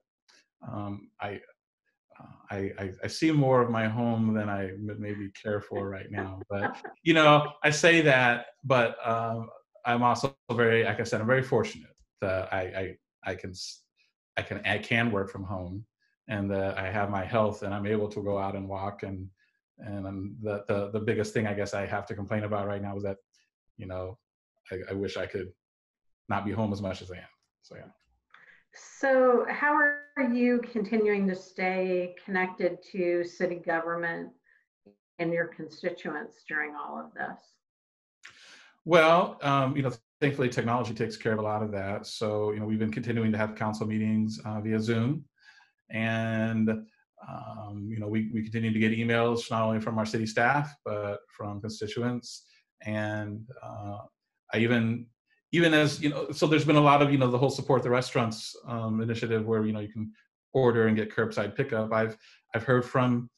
um, 0.67 1.11
I, 1.21 1.41
uh, 2.19 2.25
I, 2.51 2.57
I, 2.79 2.91
I 3.05 3.07
see 3.07 3.31
more 3.31 3.61
of 3.61 3.71
my 3.71 3.87
home 3.87 4.35
than 4.35 4.49
I 4.49 4.71
maybe 4.79 5.31
care 5.41 5.61
for 5.61 5.89
right 5.89 6.11
now. 6.11 6.41
But 6.49 6.77
you 7.03 7.15
know, 7.15 7.53
I 7.63 7.71
say 7.71 8.01
that, 8.03 8.47
but 8.65 8.97
um, 9.07 9.49
I'm 9.85 10.03
also 10.03 10.37
very, 10.53 10.85
like 10.85 11.01
I 11.01 11.05
said, 11.05 11.21
I'm 11.21 11.27
very 11.27 11.43
fortunate 11.43 11.95
that 12.21 12.53
I, 12.53 12.61
I, 12.61 12.97
I 13.31 13.35
can, 13.35 13.53
I 14.37 14.43
can, 14.43 14.61
I 14.65 14.79
can 14.79 15.11
work 15.11 15.31
from 15.31 15.45
home, 15.45 15.85
and 16.29 16.51
that 16.51 16.79
I 16.79 16.91
have 16.91 17.11
my 17.11 17.25
health, 17.25 17.63
and 17.63 17.73
I'm 17.75 17.87
able 17.87 18.09
to 18.09 18.23
go 18.23 18.39
out 18.39 18.57
and 18.57 18.69
walk. 18.69 19.03
And 19.03 19.29
and 19.79 20.07
I'm, 20.07 20.37
the 20.43 20.65
the 20.69 20.91
the 20.91 21.01
biggest 21.01 21.35
thing 21.35 21.47
I 21.47 21.55
guess 21.55 21.75
I 21.75 21.87
have 21.87 22.07
to 22.07 22.15
complain 22.15 22.45
about 22.45 22.67
right 22.67 22.83
now 22.83 22.97
is 22.97 23.03
that, 23.03 23.19
you 23.77 23.87
know, 23.87 24.19
I, 24.71 24.79
I 24.91 24.95
wish 24.95 25.17
I 25.17 25.27
could 25.27 25.53
not 26.29 26.45
be 26.45 26.53
home 26.53 26.73
as 26.73 26.83
much 26.83 27.03
as 27.03 27.11
I 27.11 27.17
am. 27.17 27.23
So 27.63 27.77
yeah. 27.77 27.91
So 28.75 29.47
how 29.49 29.73
are 29.73 30.33
you 30.33 30.61
continuing 30.71 31.27
to 31.29 31.35
stay 31.35 32.15
connected 32.25 32.79
to 32.93 33.25
city 33.25 33.57
government 33.57 34.31
and 35.19 35.33
your 35.33 35.47
constituents 35.47 36.45
during 36.47 36.75
all 36.75 36.99
of 36.99 37.15
this? 37.15 37.41
Well, 38.85 39.39
um, 39.43 39.77
you 39.77 39.83
know, 39.83 39.93
thankfully 40.21 40.49
technology 40.49 40.95
takes 40.95 41.17
care 41.17 41.33
of 41.33 41.39
a 41.39 41.43
lot 41.43 41.63
of 41.63 41.73
that. 41.73 42.07
So, 42.07 42.53
you 42.53 42.61
know, 42.61 42.67
we've 42.67 42.79
been 42.79 42.93
continuing 42.93 43.33
to 43.33 43.39
have 43.39 43.55
council 43.55 43.87
meetings 43.87 44.41
uh, 44.45 44.61
via 44.61 44.79
Zoom. 44.79 45.25
And, 45.91 46.69
um, 47.29 47.89
you 47.91 47.99
know, 47.99 48.09
we, 48.09 48.31
we 48.33 48.43
continue 48.43 48.73
to 48.73 48.79
get 48.79 48.93
emails 48.93 49.51
not 49.51 49.63
only 49.63 49.81
from 49.81 49.99
our 49.99 50.07
city 50.07 50.27
staff, 50.27 50.75
but 50.85 51.19
from 51.37 51.61
constituents. 51.61 52.47
And 52.85 53.47
uh, 53.63 53.99
I 54.53 54.59
even, 54.59 55.07
even 55.53 55.75
as, 55.75 56.01
you 56.03 56.11
know, 56.11 56.31
so 56.31 56.47
there's 56.47 56.65
been 56.65 56.77
a 56.77 56.81
lot 56.81 57.03
of, 57.03 57.11
you 57.11 57.19
know, 57.19 57.31
the 57.31 57.39
whole 57.39 57.51
support 57.51 57.83
the 57.83 57.91
restaurants 57.91 58.55
um, 58.67 59.01
initiative 59.01 59.47
where, 59.47 59.65
you 59.65 59.73
know, 59.73 59.81
you 59.81 59.93
can 59.93 60.13
order 60.53 60.87
and 60.87 60.97
get 60.97 61.15
curbside 61.15 61.57
pickup. 61.57 61.93
I've, 61.93 62.17
I've 62.55 62.65
heard 62.65 62.85
from 62.85 63.31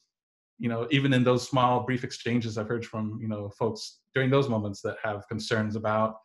you 0.59 0.69
know, 0.69 0.89
even 0.91 1.13
in 1.13 1.25
those 1.25 1.49
small 1.49 1.85
brief 1.85 2.05
exchanges, 2.05 2.59
I've 2.59 2.69
heard 2.69 2.85
from, 2.85 3.19
you 3.23 3.29
know, 3.29 3.49
folks 3.51 4.01
during 4.15 4.29
those 4.29 4.49
moments 4.49 4.83
that 4.83 4.97
have 5.03 5.27
concerns 5.29 5.77
about, 5.77 6.17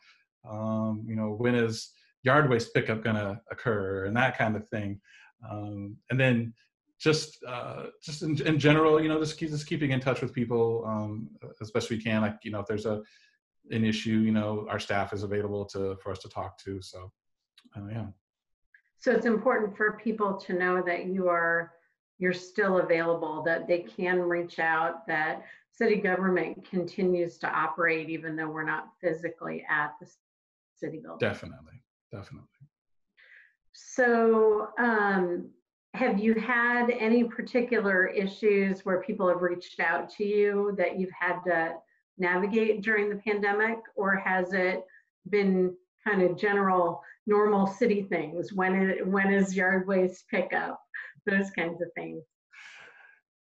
um, 0.50 1.06
you 1.08 1.16
know, 1.16 1.36
when 1.38 1.56
is 1.56 1.92
yard 2.24 2.50
waste 2.50 2.74
pickup 2.74 3.04
going 3.04 3.16
to 3.16 3.40
occur 3.52 4.06
and 4.06 4.18
that 4.18 4.38
kind 4.38 4.56
of 4.56 4.68
thing. 4.70 5.00
Um, 5.50 5.98
and 6.10 6.20
then 6.20 6.54
just, 7.00 7.44
uh, 7.48 7.88
just 8.02 8.22
in, 8.22 8.42
in, 8.48 8.60
general, 8.60 9.02
you 9.02 9.10
know, 9.10 9.20
just, 9.20 9.38
keep, 9.38 9.50
just 9.50 9.68
keeping 9.68 9.92
in 9.92 10.00
touch 10.00 10.22
with 10.22 10.34
people 10.34 10.86
um, 10.88 11.30
as 11.62 11.72
best 11.72 11.90
we 11.90 12.02
can. 12.02 12.22
Like, 12.22 12.38
you 12.44 12.52
know, 12.52 12.60
if 12.60 12.68
there's 12.68 12.86
a, 12.86 13.02
an 13.72 13.84
issue, 13.84 14.20
you 14.20 14.32
know, 14.32 14.66
our 14.70 14.80
staff 14.80 15.14
is 15.14 15.24
available 15.24 15.66
to, 15.66 15.98
for 16.02 16.12
us 16.12 16.20
to 16.20 16.30
talk 16.30 16.58
to. 16.60 16.82
So, 16.82 17.12
uh, 17.76 17.88
yeah. 17.92 18.06
So 19.00 19.12
it's 19.12 19.26
important 19.26 19.76
for 19.76 20.00
people 20.02 20.36
to 20.38 20.54
know 20.54 20.82
that 20.86 21.08
you 21.08 21.28
are 21.28 21.74
you're 22.20 22.32
still 22.32 22.78
available, 22.78 23.44
that 23.44 23.68
they 23.68 23.80
can 23.80 24.20
reach 24.20 24.60
out, 24.60 25.06
that 25.08 25.44
city 25.72 25.96
government 25.96 26.66
continues 26.70 27.38
to 27.40 27.50
operate 27.50 28.10
even 28.10 28.36
though 28.36 28.48
we're 28.48 28.64
not 28.64 28.90
physically 29.02 29.66
at 29.70 29.92
the 30.00 30.08
city 30.76 31.00
building. 31.00 31.18
Definitely, 31.20 31.82
definitely. 32.12 32.48
So, 33.74 34.70
um, 34.78 35.50
have 35.94 36.20
you 36.20 36.34
had 36.36 36.90
any 36.90 37.24
particular 37.24 38.08
issues 38.08 38.84
where 38.84 39.02
people 39.02 39.28
have 39.28 39.42
reached 39.42 39.80
out 39.80 40.10
to 40.16 40.26
you 40.26 40.74
that 40.78 41.00
you've 41.00 41.12
had 41.12 41.42
to 41.46 41.74
navigate 42.18 42.82
during 42.82 43.10
the 43.10 43.18
pandemic, 43.18 43.78
or 43.96 44.16
has 44.16 44.54
it 44.54 44.84
been 45.30 45.76
kind 46.04 46.22
of 46.22 46.38
general 46.38 47.02
normal 47.28 47.68
city 47.68 48.04
things? 48.04 48.54
When 48.54 48.76
it, 48.76 49.08
when 49.08 49.32
is 49.32 49.56
yard 49.56 49.88
waste 49.88 50.28
pickup? 50.30 50.80
those 51.26 51.52
kinds 51.52 51.82
of 51.82 51.88
things? 51.96 52.24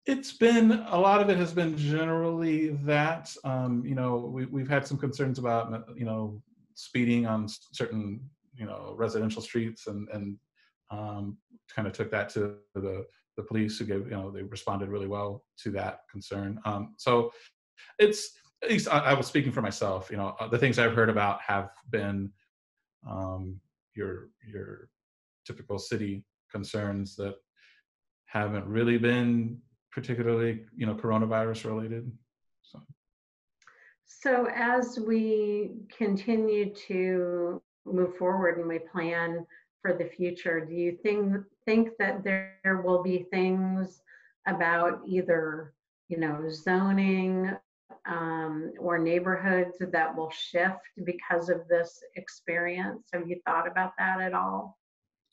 It's 0.06 0.32
been 0.32 0.72
a 0.88 0.99
lot 0.99 1.20
of 1.20 1.28
it 1.28 1.37
has 1.37 1.52
been 1.52 1.76
generally 1.76 2.70
that. 2.84 3.34
Um, 3.44 3.84
you 3.84 3.94
know, 3.94 4.16
we, 4.16 4.46
we've 4.46 4.68
had 4.68 4.87
some 4.87 4.99
concerns 4.99 5.38
about 5.38 5.88
you 5.96 6.04
know 6.04 6.42
speeding 6.75 7.26
on 7.26 7.46
certain 7.72 8.20
you 8.61 8.67
know 8.67 8.95
residential 8.97 9.43
streets, 9.43 9.87
and 9.88 10.09
and 10.11 10.37
um, 10.90 11.38
kind 11.75 11.88
of 11.88 11.95
took 11.95 12.11
that 12.11 12.29
to 12.31 12.57
the 12.75 13.07
the 13.37 13.43
police 13.43 13.79
who 13.79 13.87
gave 13.87 14.05
you 14.05 14.12
know 14.12 14.31
they 14.31 14.43
responded 14.43 14.90
really 14.90 15.09
well 15.09 15.45
to 15.62 15.71
that 15.73 16.00
concern. 16.11 16.61
Um, 16.64 16.95
so 16.99 17.33
it's 17.99 18.33
at 18.62 18.71
least 18.71 18.88
I, 18.93 18.99
I, 18.99 19.14
was 19.14 19.26
speaking 19.26 19.50
for 19.50 19.62
myself. 19.62 20.11
You 20.11 20.19
know, 20.19 20.37
uh, 20.38 20.47
the 20.49 20.59
things 20.59 20.79
I've 20.79 20.95
heard 20.95 21.09
about 21.09 21.40
have 21.40 21.71
been 21.88 22.31
um, 23.09 23.59
your 23.97 24.29
your 24.47 24.90
typical 25.47 25.79
city 25.79 26.25
concerns 26.52 27.17
that 27.17 27.37
haven't 28.26 28.67
really 28.67 28.99
been 28.99 29.59
particularly, 29.90 30.61
you 30.76 30.87
know, 30.87 30.95
coronavirus 30.95 31.64
related. 31.64 32.11
So. 32.62 32.81
So 34.05 34.49
as 34.55 34.99
we 35.05 35.73
continue 35.97 36.75
to 36.87 37.62
move 37.84 38.16
forward 38.16 38.58
and 38.58 38.68
we 38.68 38.78
plan 38.78 39.46
for 39.82 39.94
the 39.94 40.04
future, 40.04 40.60
do 40.60 40.75
you 40.75 40.99
think 41.02 41.42
think 41.64 41.90
that 41.99 42.22
there 42.22 42.82
will 42.84 43.02
be 43.02 43.26
things 43.30 44.02
about 44.46 45.00
either, 45.06 45.72
you 46.08 46.18
know, 46.18 46.50
zoning 46.50 47.50
um, 48.06 48.72
or 48.78 48.99
neighborhoods 48.99 49.76
that 49.80 50.16
will 50.16 50.30
shift 50.30 50.80
because 51.04 51.49
of 51.49 51.66
this 51.68 52.02
experience? 52.16 53.08
Have 53.12 53.28
you 53.28 53.40
thought 53.46 53.66
about 53.66 53.92
that 53.99 54.20
at 54.20 54.34
all? 54.34 54.78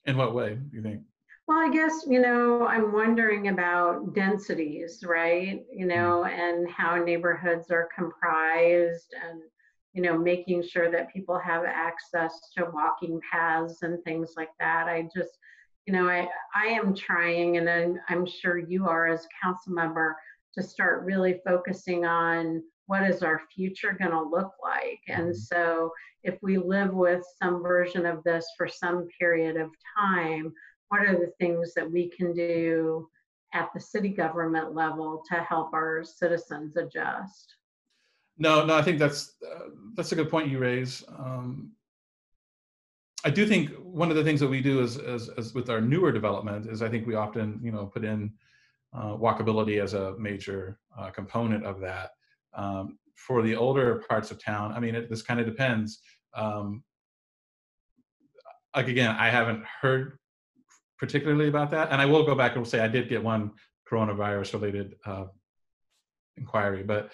In 0.06 0.18
what 0.18 0.34
way, 0.34 0.58
you 0.72 0.82
think? 0.82 1.02
Well, 1.48 1.58
I 1.58 1.70
guess, 1.72 2.04
you 2.06 2.20
know, 2.20 2.68
I'm 2.68 2.92
wondering 2.92 3.48
about 3.48 4.14
densities, 4.14 5.04
right? 5.06 5.64
You 5.72 5.86
mm. 5.86 5.90
know, 5.90 6.26
and 6.26 6.70
how 6.70 7.02
neighborhoods 7.02 7.72
are 7.72 7.90
comprised 7.96 9.14
and, 9.14 9.42
you 9.98 10.04
know, 10.04 10.16
making 10.16 10.62
sure 10.62 10.92
that 10.92 11.12
people 11.12 11.40
have 11.40 11.64
access 11.66 12.52
to 12.56 12.70
walking 12.72 13.20
paths 13.32 13.82
and 13.82 14.02
things 14.04 14.36
like 14.38 14.52
that. 14.60 14.86
I 14.88 15.10
just, 15.16 15.40
you 15.88 15.94
know, 15.94 16.08
I, 16.08 16.28
I 16.56 16.68
am 16.68 16.94
trying, 16.94 17.58
and 17.58 17.68
I'm, 17.68 18.00
I'm 18.08 18.24
sure 18.28 18.60
you 18.60 18.88
are 18.88 19.08
as 19.08 19.28
council 19.42 19.74
member, 19.74 20.16
to 20.54 20.62
start 20.62 21.04
really 21.04 21.42
focusing 21.44 22.06
on 22.06 22.62
what 22.86 23.10
is 23.10 23.24
our 23.24 23.42
future 23.56 23.98
going 24.00 24.12
to 24.12 24.22
look 24.22 24.52
like. 24.62 25.02
And 25.08 25.30
mm-hmm. 25.30 25.34
so 25.34 25.92
if 26.22 26.36
we 26.44 26.60
live 26.60 26.94
with 26.94 27.24
some 27.42 27.64
version 27.64 28.06
of 28.06 28.24
this 28.24 28.46
for 28.56 28.68
some 28.68 29.08
period 29.20 29.58
of 29.58 29.72
time, 29.98 30.54
what 30.90 31.02
are 31.02 31.18
the 31.18 31.34
things 31.40 31.74
that 31.74 31.90
we 31.90 32.08
can 32.08 32.36
do 32.36 33.10
at 33.52 33.70
the 33.74 33.80
city 33.80 34.10
government 34.10 34.76
level 34.76 35.24
to 35.32 35.38
help 35.38 35.74
our 35.74 36.04
citizens 36.04 36.78
adjust? 36.78 37.57
No, 38.38 38.66
no, 38.66 38.76
I 38.76 38.82
think 38.82 39.00
that's 39.00 39.36
uh, 39.46 39.70
that's 39.96 40.12
a 40.12 40.16
good 40.16 40.30
point 40.30 40.50
you 40.50 40.60
raise. 40.60 41.04
Um, 41.18 41.72
I 43.26 43.30
do 43.30 43.48
think 43.48 43.72
one 43.80 44.10
of 44.12 44.16
the 44.16 44.24
things 44.24 44.40
that 44.40 44.48
we 44.48 44.62
do 44.62 44.80
is, 44.82 44.98
is, 44.98 45.54
with 45.54 45.70
our 45.70 45.82
newer 45.82 46.12
development 46.12 46.70
is 46.70 46.82
I 46.82 46.90
think 46.90 47.08
we 47.08 47.16
often 47.16 47.60
you 47.64 47.72
know 47.72 47.88
put 47.88 48.04
in 48.04 48.32
uh, 48.94 49.16
walkability 49.16 49.82
as 49.82 49.94
a 49.94 50.16
major 50.18 50.80
uh, 50.98 51.10
component 51.10 51.66
of 51.66 51.80
that. 51.82 52.12
Um, 52.54 53.00
for 53.16 53.42
the 53.42 53.56
older 53.56 54.04
parts 54.08 54.30
of 54.30 54.42
town, 54.42 54.72
I 54.72 54.80
mean, 54.80 54.94
it, 54.94 55.10
this 55.10 55.24
kind 55.24 55.40
of 55.40 55.48
depends. 55.48 56.00
Um, 56.36 56.84
like 58.76 58.88
again, 58.88 59.16
I 59.18 59.30
haven't 59.30 59.64
heard 59.82 60.20
particularly 60.98 61.48
about 61.48 61.72
that. 61.72 61.92
And 61.92 62.02
I 62.02 62.06
will 62.06 62.26
go 62.26 62.36
back 62.36 62.56
and 62.56 62.68
say 62.68 62.80
I 62.80 62.88
did 62.88 63.10
get 63.10 63.24
one 63.24 63.52
coronavirus 63.92 64.54
related 64.54 64.96
uh, 65.06 65.26
inquiry, 66.38 66.84
but 66.84 67.12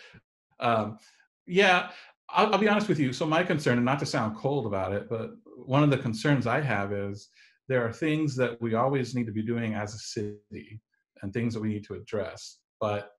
um, 0.64 0.98
Yeah, 1.46 1.90
I'll, 2.30 2.54
I'll 2.54 2.60
be 2.60 2.68
honest 2.68 2.88
with 2.88 3.00
you. 3.00 3.14
So 3.14 3.26
my 3.26 3.44
concern, 3.44 3.78
and 3.78 3.86
not 3.86 4.00
to 4.00 4.06
sound 4.06 4.36
cold 4.36 4.66
about 4.66 4.94
it, 4.94 5.10
but 5.10 5.32
one 5.66 5.84
of 5.84 5.90
the 5.90 5.98
concerns 5.98 6.48
I 6.48 6.62
have 6.62 6.92
is 6.92 7.30
there 7.68 7.86
are 7.86 7.92
things 7.92 8.36
that 8.38 8.60
we 8.62 8.76
always 8.76 9.16
need 9.16 9.26
to 9.28 9.32
be 9.32 9.42
doing 9.42 9.76
as 9.76 9.94
a 9.94 10.00
city 10.00 10.82
and 11.22 11.32
things 11.32 11.54
that 11.54 11.62
we 11.62 11.70
need 11.70 11.86
to 11.86 11.94
address. 11.94 12.60
But 12.80 13.12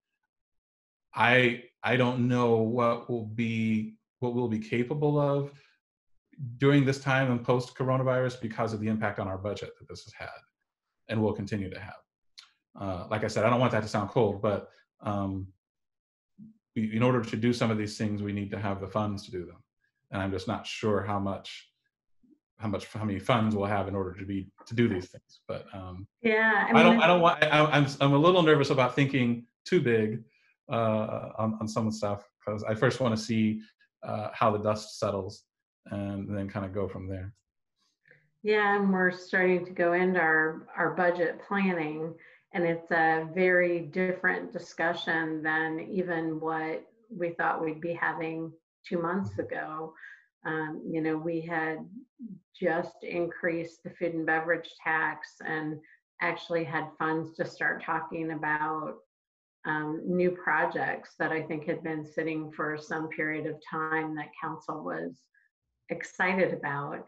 I 1.15 1.65
I 1.83 1.97
don't 1.97 2.29
know 2.29 2.57
what 2.57 3.09
will 3.09 3.27
be 3.27 3.95
what 4.21 4.35
we'll 4.35 4.49
be 4.49 4.59
capable 4.59 5.19
of 5.19 5.53
during 6.57 6.85
this 6.85 6.99
time 6.99 7.31
and 7.31 7.45
post 7.45 7.75
coronavirus 7.77 8.41
because 8.41 8.73
of 8.73 8.81
the 8.81 8.89
impact 8.89 9.19
on 9.19 9.29
our 9.29 9.39
budget 9.39 9.71
that 9.79 9.89
this 9.89 10.05
has 10.05 10.13
had 10.13 10.41
and 11.09 11.23
will 11.23 11.33
continue 11.33 11.71
to 11.71 11.79
have. 11.79 11.95
Uh, 12.81 13.07
like 13.11 13.23
I 13.23 13.29
said, 13.29 13.45
I 13.45 13.51
don't 13.51 13.61
want 13.61 13.73
that 13.73 13.83
to 13.83 13.89
sound 13.89 14.11
cold, 14.11 14.43
but 14.43 14.71
um, 15.03 15.47
in 16.77 17.03
order 17.03 17.23
to 17.23 17.37
do 17.37 17.53
some 17.53 17.71
of 17.71 17.79
these 17.79 17.97
things, 17.97 18.23
we 18.23 18.33
need 18.33 18.51
to 18.51 18.59
have 18.59 18.81
the 18.81 18.87
funds 18.87 19.25
to 19.25 19.31
do 19.31 19.47
them. 19.47 19.63
And 20.11 20.23
I'm 20.23 20.31
just 20.31 20.49
not 20.49 20.67
sure 20.67 21.03
how 21.03 21.19
much, 21.19 21.69
how 22.59 22.69
much, 22.69 22.87
how 22.87 23.05
many 23.05 23.19
funds 23.19 23.55
we'll 23.55 23.67
have 23.67 23.89
in 23.89 23.95
order 23.95 24.15
to 24.15 24.25
be 24.25 24.49
to 24.67 24.75
do 24.75 24.89
these 24.89 25.09
things. 25.09 25.41
But 25.47 25.67
um, 25.73 26.07
yeah, 26.23 26.67
I, 26.69 26.73
mean, 26.73 26.77
I 26.77 26.83
don't, 26.83 27.03
I 27.03 27.07
don't 27.07 27.21
want. 27.21 27.43
I, 27.43 27.65
I'm 27.65 27.87
I'm 28.01 28.13
a 28.13 28.19
little 28.19 28.43
nervous 28.43 28.71
about 28.71 28.95
thinking 28.95 29.47
too 29.65 29.81
big 29.81 30.23
uh, 30.71 31.31
on 31.39 31.59
on 31.61 31.69
some 31.69 31.91
stuff 31.91 32.29
because 32.45 32.63
I 32.65 32.75
first 32.75 33.01
want 33.01 33.17
to 33.17 33.23
see 33.23 33.61
uh, 34.03 34.29
how 34.33 34.51
the 34.51 34.59
dust 34.59 34.99
settles 34.99 35.45
and 35.91 36.29
then 36.37 36.49
kind 36.49 36.65
of 36.65 36.73
go 36.73 36.89
from 36.89 37.09
there. 37.09 37.33
Yeah, 38.43 38.77
and 38.77 38.93
we're 38.93 39.11
starting 39.11 39.65
to 39.65 39.73
go 39.73 39.95
into 39.95 40.21
our 40.21 40.67
our 40.77 40.95
budget 40.95 41.41
planning 41.47 42.15
and 42.55 42.65
it's 42.65 42.91
a 42.93 43.29
very 43.35 43.81
different 43.81 44.53
discussion 44.53 45.43
than 45.43 45.81
even 45.91 46.39
what 46.41 46.85
we 47.11 47.31
thought 47.31 47.63
we'd 47.63 47.81
be 47.81 47.93
having 47.93 48.53
two 48.89 49.03
months 49.03 49.39
ago. 49.39 49.93
Um, 50.47 50.81
you 50.89 51.01
know, 51.01 51.17
we 51.17 51.41
had 51.41 51.79
just 52.59 53.03
increased 53.03 53.83
the 53.83 53.91
food 53.91 54.15
and 54.15 54.25
beverage 54.25 54.71
tax 54.83 55.35
and 55.45 55.81
actually 56.21 56.63
had 56.63 56.87
funds 56.97 57.35
to 57.35 57.45
start 57.45 57.83
talking 57.83 58.31
about 58.31 58.95
um, 59.67 60.03
new 60.07 60.31
projects 60.31 61.15
that 61.19 61.33
I 61.33 61.43
think 61.43 61.67
had 61.67 61.83
been 61.83 62.05
sitting 62.05 62.53
for 62.53 62.79
some 62.79 63.09
period 63.09 63.47
of 63.47 63.57
time 63.69 64.15
that 64.15 64.29
council 64.41 64.85
was 64.85 65.23
excited 65.89 66.53
about. 66.53 67.05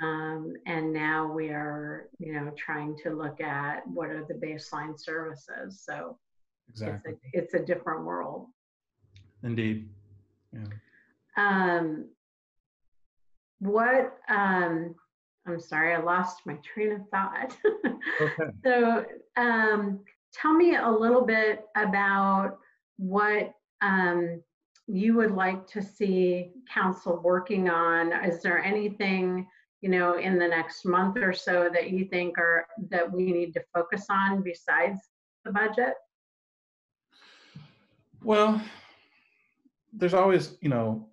Um, 0.00 0.54
and 0.66 0.92
now 0.92 1.30
we 1.30 1.50
are, 1.50 2.08
you 2.18 2.32
know, 2.32 2.52
trying 2.56 2.96
to 3.02 3.10
look 3.10 3.40
at 3.40 3.86
what 3.86 4.08
are 4.08 4.24
the 4.24 4.34
baseline 4.34 4.98
services. 4.98 5.82
So 5.84 6.18
exactly. 6.68 7.14
it's, 7.32 7.54
a, 7.54 7.58
it's 7.58 7.62
a 7.62 7.66
different 7.74 8.04
world. 8.04 8.46
Indeed. 9.42 9.88
Yeah. 10.52 10.64
Um, 11.36 12.08
what, 13.58 14.18
um, 14.28 14.94
I'm 15.46 15.60
sorry, 15.60 15.94
I 15.94 16.00
lost 16.00 16.42
my 16.46 16.56
train 16.62 16.92
of 16.92 17.08
thought. 17.10 17.56
okay. 18.20 18.50
So 18.64 19.04
um, 19.36 20.00
tell 20.32 20.54
me 20.54 20.76
a 20.76 20.88
little 20.88 21.24
bit 21.24 21.64
about 21.76 22.58
what 22.96 23.52
um, 23.82 24.42
you 24.86 25.14
would 25.16 25.30
like 25.30 25.66
to 25.68 25.82
see 25.82 26.52
council 26.72 27.20
working 27.22 27.68
on. 27.68 28.12
Is 28.24 28.42
there 28.42 28.62
anything 28.62 29.46
you 29.80 29.88
know, 29.88 30.18
in 30.18 30.38
the 30.38 30.46
next 30.46 30.84
month 30.84 31.16
or 31.16 31.32
so 31.32 31.70
that 31.72 31.90
you 31.90 32.04
think 32.04 32.38
are 32.38 32.66
that 32.90 33.10
we 33.10 33.32
need 33.32 33.54
to 33.54 33.62
focus 33.74 34.06
on 34.10 34.42
besides 34.42 35.00
the 35.44 35.52
budget? 35.52 35.94
Well, 38.22 38.60
there's 39.92 40.14
always, 40.14 40.56
you 40.60 40.68
know, 40.68 41.08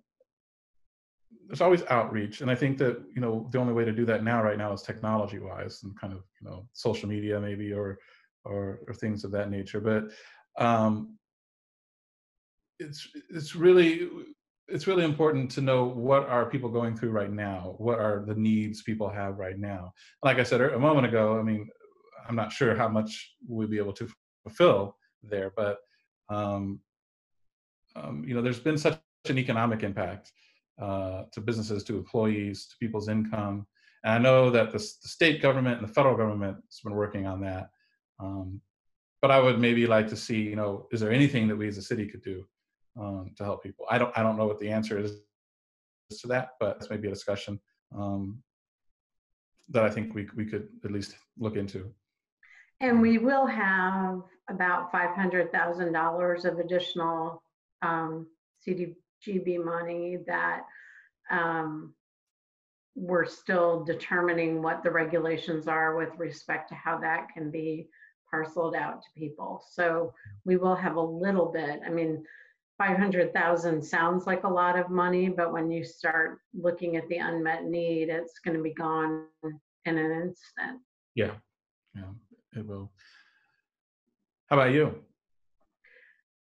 there's 1.46 1.62
always 1.62 1.82
outreach. 1.88 2.42
And 2.42 2.50
I 2.50 2.54
think 2.54 2.76
that, 2.78 3.02
you 3.14 3.22
know, 3.22 3.48
the 3.50 3.58
only 3.58 3.72
way 3.72 3.84
to 3.84 3.92
do 3.92 4.04
that 4.04 4.22
now 4.22 4.42
right 4.42 4.58
now 4.58 4.72
is 4.72 4.82
technology 4.82 5.38
wise 5.38 5.82
and 5.82 5.98
kind 5.98 6.12
of, 6.12 6.22
you 6.40 6.48
know, 6.48 6.68
social 6.74 7.08
media 7.08 7.40
maybe 7.40 7.72
or 7.72 7.98
or, 8.44 8.80
or 8.86 8.94
things 8.94 9.24
of 9.24 9.30
that 9.32 9.50
nature. 9.50 9.80
But 9.80 10.10
um 10.62 11.18
it's 12.78 13.08
it's 13.30 13.56
really 13.56 14.08
it's 14.68 14.86
really 14.86 15.04
important 15.04 15.50
to 15.52 15.60
know 15.60 15.84
what 15.84 16.28
are 16.28 16.44
people 16.44 16.68
going 16.68 16.94
through 16.94 17.10
right 17.10 17.32
now? 17.32 17.74
What 17.78 17.98
are 17.98 18.24
the 18.26 18.34
needs 18.34 18.82
people 18.82 19.08
have 19.08 19.38
right 19.38 19.58
now? 19.58 19.92
Like 20.22 20.38
i 20.38 20.42
said 20.42 20.60
a 20.60 20.78
moment 20.78 21.06
ago 21.06 21.38
i 21.38 21.42
mean 21.42 21.68
i'm 22.28 22.36
not 22.36 22.52
sure 22.52 22.74
how 22.74 22.88
much 22.88 23.34
we'll 23.46 23.68
be 23.68 23.78
able 23.78 23.94
to 23.94 24.08
fulfill 24.42 24.96
there 25.22 25.52
but 25.56 25.78
um, 26.28 26.80
um, 27.96 28.24
you 28.26 28.34
know 28.34 28.42
there's 28.42 28.60
been 28.60 28.78
such 28.78 29.00
an 29.28 29.38
economic 29.38 29.82
impact 29.82 30.32
uh, 30.80 31.24
to 31.32 31.40
businesses 31.40 31.82
to 31.84 31.96
employees 31.96 32.66
to 32.68 32.76
people's 32.78 33.08
income. 33.08 33.66
And 34.04 34.12
i 34.14 34.18
know 34.18 34.50
that 34.50 34.72
the, 34.72 34.78
the 34.78 35.08
state 35.08 35.40
government 35.42 35.80
and 35.80 35.88
the 35.88 35.92
federal 35.92 36.16
government 36.16 36.56
has 36.56 36.80
been 36.84 36.94
working 36.94 37.26
on 37.26 37.40
that 37.40 37.70
um, 38.20 38.60
but 39.22 39.30
i 39.30 39.40
would 39.40 39.58
maybe 39.58 39.86
like 39.86 40.08
to 40.08 40.16
see 40.16 40.40
you 40.40 40.56
know 40.56 40.86
is 40.92 41.00
there 41.00 41.12
anything 41.12 41.48
that 41.48 41.56
we 41.56 41.66
as 41.66 41.78
a 41.78 41.82
city 41.82 42.06
could 42.06 42.22
do 42.22 42.44
um, 42.98 43.32
to 43.36 43.44
help 43.44 43.62
people. 43.62 43.86
I 43.90 43.98
don't 43.98 44.16
I 44.16 44.22
don't 44.22 44.36
know 44.36 44.46
what 44.46 44.58
the 44.58 44.70
answer 44.70 44.98
is 44.98 45.20
to 46.20 46.26
that, 46.28 46.50
but 46.60 46.76
it's 46.76 46.90
maybe 46.90 47.08
a 47.08 47.10
discussion 47.12 47.60
um, 47.96 48.42
that 49.68 49.84
I 49.84 49.90
think 49.90 50.14
we 50.14 50.28
we 50.34 50.44
could 50.44 50.68
at 50.84 50.90
least 50.90 51.16
look 51.38 51.56
into. 51.56 51.92
And 52.80 53.00
we 53.02 53.18
will 53.18 53.46
have 53.46 54.22
about 54.48 54.90
five 54.92 55.14
hundred 55.14 55.52
thousand 55.52 55.92
dollars 55.92 56.44
of 56.44 56.58
additional 56.58 57.42
um, 57.82 58.26
CDGB 58.66 59.64
money 59.64 60.18
that 60.26 60.62
um, 61.30 61.94
we're 62.94 63.26
still 63.26 63.84
determining 63.84 64.62
what 64.62 64.82
the 64.82 64.90
regulations 64.90 65.68
are 65.68 65.96
with 65.96 66.10
respect 66.16 66.68
to 66.68 66.74
how 66.74 66.98
that 66.98 67.28
can 67.32 67.50
be 67.50 67.88
parceled 68.30 68.74
out 68.74 69.02
to 69.02 69.08
people. 69.16 69.62
So 69.70 70.12
we 70.44 70.56
will 70.56 70.74
have 70.74 70.96
a 70.96 71.00
little 71.00 71.46
bit. 71.46 71.80
I 71.86 71.90
mean, 71.90 72.24
500,000 72.78 73.82
sounds 73.82 74.26
like 74.26 74.44
a 74.44 74.48
lot 74.48 74.78
of 74.78 74.88
money, 74.88 75.28
but 75.28 75.52
when 75.52 75.70
you 75.70 75.84
start 75.84 76.38
looking 76.54 76.96
at 76.96 77.08
the 77.08 77.18
unmet 77.18 77.64
need, 77.64 78.08
it's 78.08 78.38
going 78.38 78.56
to 78.56 78.62
be 78.62 78.72
gone 78.72 79.24
in 79.42 79.98
an 79.98 80.12
instant. 80.12 80.80
Yeah, 81.16 81.32
yeah, 81.94 82.04
it 82.56 82.64
will. 82.64 82.92
How 84.48 84.56
about 84.56 84.72
you? 84.72 84.94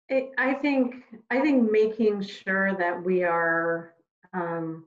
It, 0.08 0.30
I 0.38 0.54
think 0.54 0.96
I 1.30 1.40
think 1.40 1.70
making 1.70 2.22
sure 2.22 2.74
that 2.76 3.02
we 3.02 3.22
are 3.22 3.94
um, 4.32 4.84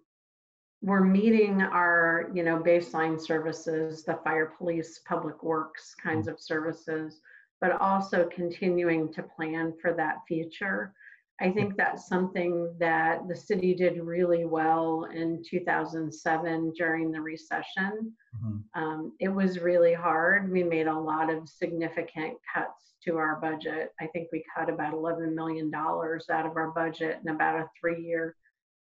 we're 0.82 1.04
meeting 1.04 1.62
our 1.62 2.30
you 2.34 2.44
know 2.44 2.60
baseline 2.60 3.20
services, 3.20 4.04
the 4.04 4.20
fire, 4.24 4.54
police, 4.58 5.00
public 5.08 5.44
works 5.44 5.96
kinds 6.02 6.28
mm. 6.28 6.34
of 6.34 6.40
services, 6.40 7.22
but 7.62 7.80
also 7.82 8.30
continuing 8.34 9.12
to 9.14 9.24
plan 9.24 9.74
for 9.82 9.94
that 9.94 10.18
future. 10.28 10.94
I 11.40 11.52
think 11.52 11.78
that's 11.78 12.08
something 12.08 12.74
that 12.80 13.28
the 13.28 13.36
city 13.36 13.76
did 13.76 14.02
really 14.02 14.46
well 14.46 15.08
in 15.14 15.44
2007 15.48 16.74
during 16.76 17.12
the 17.12 17.22
recession. 17.22 18.14
Mm-hmm. 18.44 18.82
Um, 18.82 19.14
it 19.20 19.28
was 19.28 19.60
really 19.60 19.94
hard. 19.94 20.52
We 20.52 20.64
made 20.64 20.88
a 20.88 21.00
lot 21.00 21.32
of 21.32 21.48
significant 21.48 22.38
cuts 22.52 22.96
to 23.06 23.18
our 23.18 23.40
budget. 23.40 23.94
I 24.02 24.08
think 24.08 24.30
we 24.32 24.44
cut 24.56 24.70
about 24.70 24.94
$11 24.94 25.36
million 25.36 25.72
out 25.76 26.46
of 26.46 26.58
our 26.58 26.72
budget 26.72 27.20
in 27.24 27.30
about 27.30 27.60
a 27.60 27.70
three 27.80 28.02
year 28.02 28.36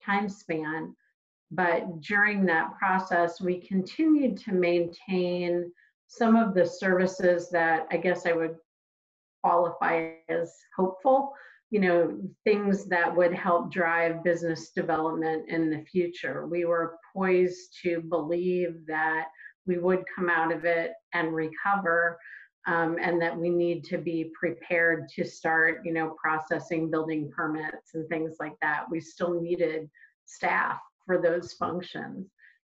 time 0.05 0.29
span. 0.29 0.97
But 1.53 2.01
during 2.01 2.45
that 2.47 2.77
process, 2.77 3.41
we 3.41 3.61
continued 3.61 4.37
to 4.39 4.53
maintain 4.53 5.71
some 6.09 6.35
of 6.35 6.55
the 6.55 6.67
services 6.67 7.49
that 7.51 7.87
I 7.93 7.97
guess 7.97 8.27
I 8.27 8.33
would 8.33 8.57
qualify 9.43 10.15
as 10.29 10.53
hopeful 10.77 11.33
you 11.71 11.81
know, 11.81 12.19
things 12.45 12.87
that 12.87 13.15
would 13.15 13.33
help 13.33 13.73
drive 13.73 14.25
business 14.25 14.71
development 14.71 15.49
in 15.49 15.71
the 15.71 15.85
future. 15.85 16.47
We 16.47 16.65
were 16.65 16.97
poised 17.15 17.79
to 17.83 18.01
believe 18.01 18.85
that 18.87 19.29
we 19.67 19.79
would 19.79 20.05
come 20.15 20.29
out 20.29 20.53
of 20.53 20.65
it 20.65 20.93
and 21.15 21.35
recover. 21.35 22.19
Um, 22.67 22.99
and 23.01 23.21
that 23.23 23.35
we 23.35 23.49
need 23.49 23.85
to 23.85 23.97
be 23.97 24.31
prepared 24.39 25.09
to 25.17 25.25
start, 25.25 25.81
you 25.83 25.95
know, 25.95 26.15
processing 26.23 26.91
building 26.91 27.31
permits 27.35 27.95
and 27.95 28.07
things 28.11 28.37
like 28.39 28.53
that. 28.61 28.85
We 28.91 29.01
still 29.01 29.41
needed 29.41 29.89
staff 30.27 30.79
for 31.07 31.17
those 31.17 31.55
functions. 31.55 32.31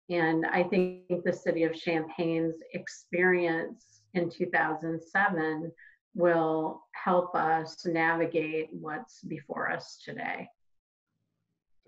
And 0.10 0.46
I 0.46 0.64
think 0.64 1.24
the 1.26 1.34
city 1.34 1.64
of 1.64 1.74
Champaign's 1.74 2.56
experience 2.74 4.02
in 4.14 4.30
2007 4.30 5.72
will 6.16 6.84
help 6.92 7.36
us 7.36 7.86
navigate 7.86 8.70
what's 8.72 9.22
before 9.22 9.72
us 9.72 10.00
today. 10.04 10.48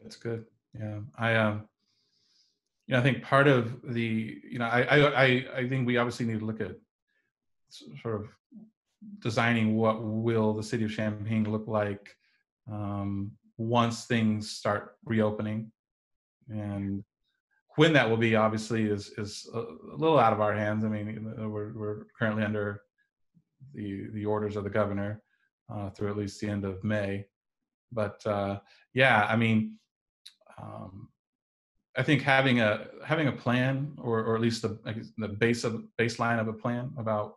That's 0.02 0.16
good. 0.16 0.46
Yeah, 0.78 1.00
I 1.18 1.36
um, 1.36 1.68
you 2.88 2.94
know, 2.94 3.00
I 3.00 3.04
think 3.04 3.24
part 3.24 3.48
of 3.48 3.82
the, 3.84 4.40
you 4.50 4.60
know, 4.60 4.66
I 4.66 4.82
I 4.82 5.46
I 5.58 5.70
think 5.70 5.86
we 5.86 5.98
obviously 5.98 6.26
need 6.26 6.40
to 6.40 6.46
look 6.46 6.62
at 6.62 6.76
sort 8.02 8.16
of 8.16 8.28
designing 9.20 9.76
what 9.76 10.04
will 10.04 10.54
the 10.54 10.64
city 10.64 10.84
of 10.86 10.92
Champaign 10.92 11.50
look 11.50 11.68
like 11.68 12.16
um, 12.72 13.32
once 13.58 14.06
things 14.06 14.52
start 14.52 14.98
reopening. 15.06 15.72
And 16.50 17.04
when 17.76 17.94
that 17.94 18.10
will 18.10 18.18
be, 18.18 18.36
obviously, 18.36 18.84
is 18.84 19.10
is 19.18 19.50
a 19.54 19.64
little 19.96 20.20
out 20.20 20.34
of 20.34 20.42
our 20.42 20.54
hands. 20.54 20.84
I 20.84 20.90
mean, 20.90 21.34
we're 21.38 21.74
we're 21.74 22.06
currently 22.18 22.44
under 22.44 22.82
the 23.74 24.08
the 24.14 24.26
orders 24.26 24.56
of 24.56 24.64
the 24.64 24.70
governor 24.70 25.22
uh, 25.74 25.90
through 25.90 26.10
at 26.10 26.18
least 26.18 26.40
the 26.40 26.50
end 26.50 26.66
of 26.66 26.84
May. 26.84 27.26
But 27.92 28.26
uh, 28.26 28.60
yeah, 28.94 29.26
I 29.30 29.36
mean, 29.36 29.78
um, 30.62 31.10
I 31.98 32.04
think 32.04 32.22
having 32.22 32.62
a 32.62 32.88
having 33.06 33.28
a 33.28 33.32
plan, 33.32 33.94
or 33.98 34.24
or 34.24 34.36
at 34.36 34.42
least 34.42 34.62
the 34.62 34.80
the 35.18 35.28
base 35.28 35.64
of 35.64 35.84
baseline 36.00 36.40
of 36.40 36.48
a 36.48 36.54
plan 36.54 36.92
about 36.98 37.36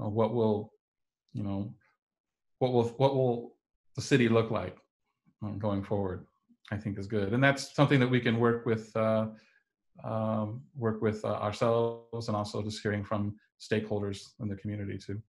uh, 0.00 0.08
what 0.08 0.32
will, 0.32 0.72
you 1.32 1.42
know, 1.42 1.74
what 2.58 2.72
will 2.72 2.84
what 2.84 3.14
will 3.14 3.56
the 3.96 4.02
city 4.02 4.28
look 4.28 4.50
like 4.50 4.76
um, 5.42 5.58
going 5.58 5.82
forward, 5.82 6.24
I 6.70 6.76
think 6.76 6.98
is 6.98 7.06
good, 7.06 7.32
and 7.32 7.42
that's 7.42 7.74
something 7.74 7.98
that 8.00 8.08
we 8.08 8.20
can 8.20 8.38
work 8.38 8.64
with 8.64 8.94
uh, 8.96 9.26
um, 10.04 10.62
work 10.76 11.02
with 11.02 11.24
uh, 11.24 11.34
ourselves, 11.34 12.28
and 12.28 12.36
also 12.36 12.62
just 12.62 12.82
hearing 12.82 13.04
from 13.04 13.34
stakeholders 13.60 14.30
in 14.40 14.48
the 14.48 14.56
community 14.56 14.98
too. 14.98 15.20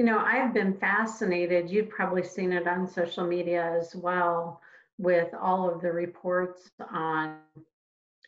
You 0.00 0.06
know, 0.06 0.20
I've 0.20 0.54
been 0.54 0.72
fascinated. 0.78 1.68
You've 1.68 1.90
probably 1.90 2.22
seen 2.22 2.52
it 2.54 2.66
on 2.66 2.88
social 2.88 3.26
media 3.26 3.76
as 3.78 3.94
well 3.94 4.62
with 4.96 5.28
all 5.34 5.68
of 5.68 5.82
the 5.82 5.92
reports 5.92 6.70
on 6.90 7.36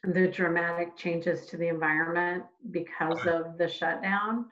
the 0.05 0.29
dramatic 0.29 0.99
changes 0.99 1.47
to 1.47 1.57
the 1.57 1.69
environment 1.69 2.45
because 2.73 3.27
of 3.27 3.57
the 3.57 3.67
shutdown. 3.67 4.51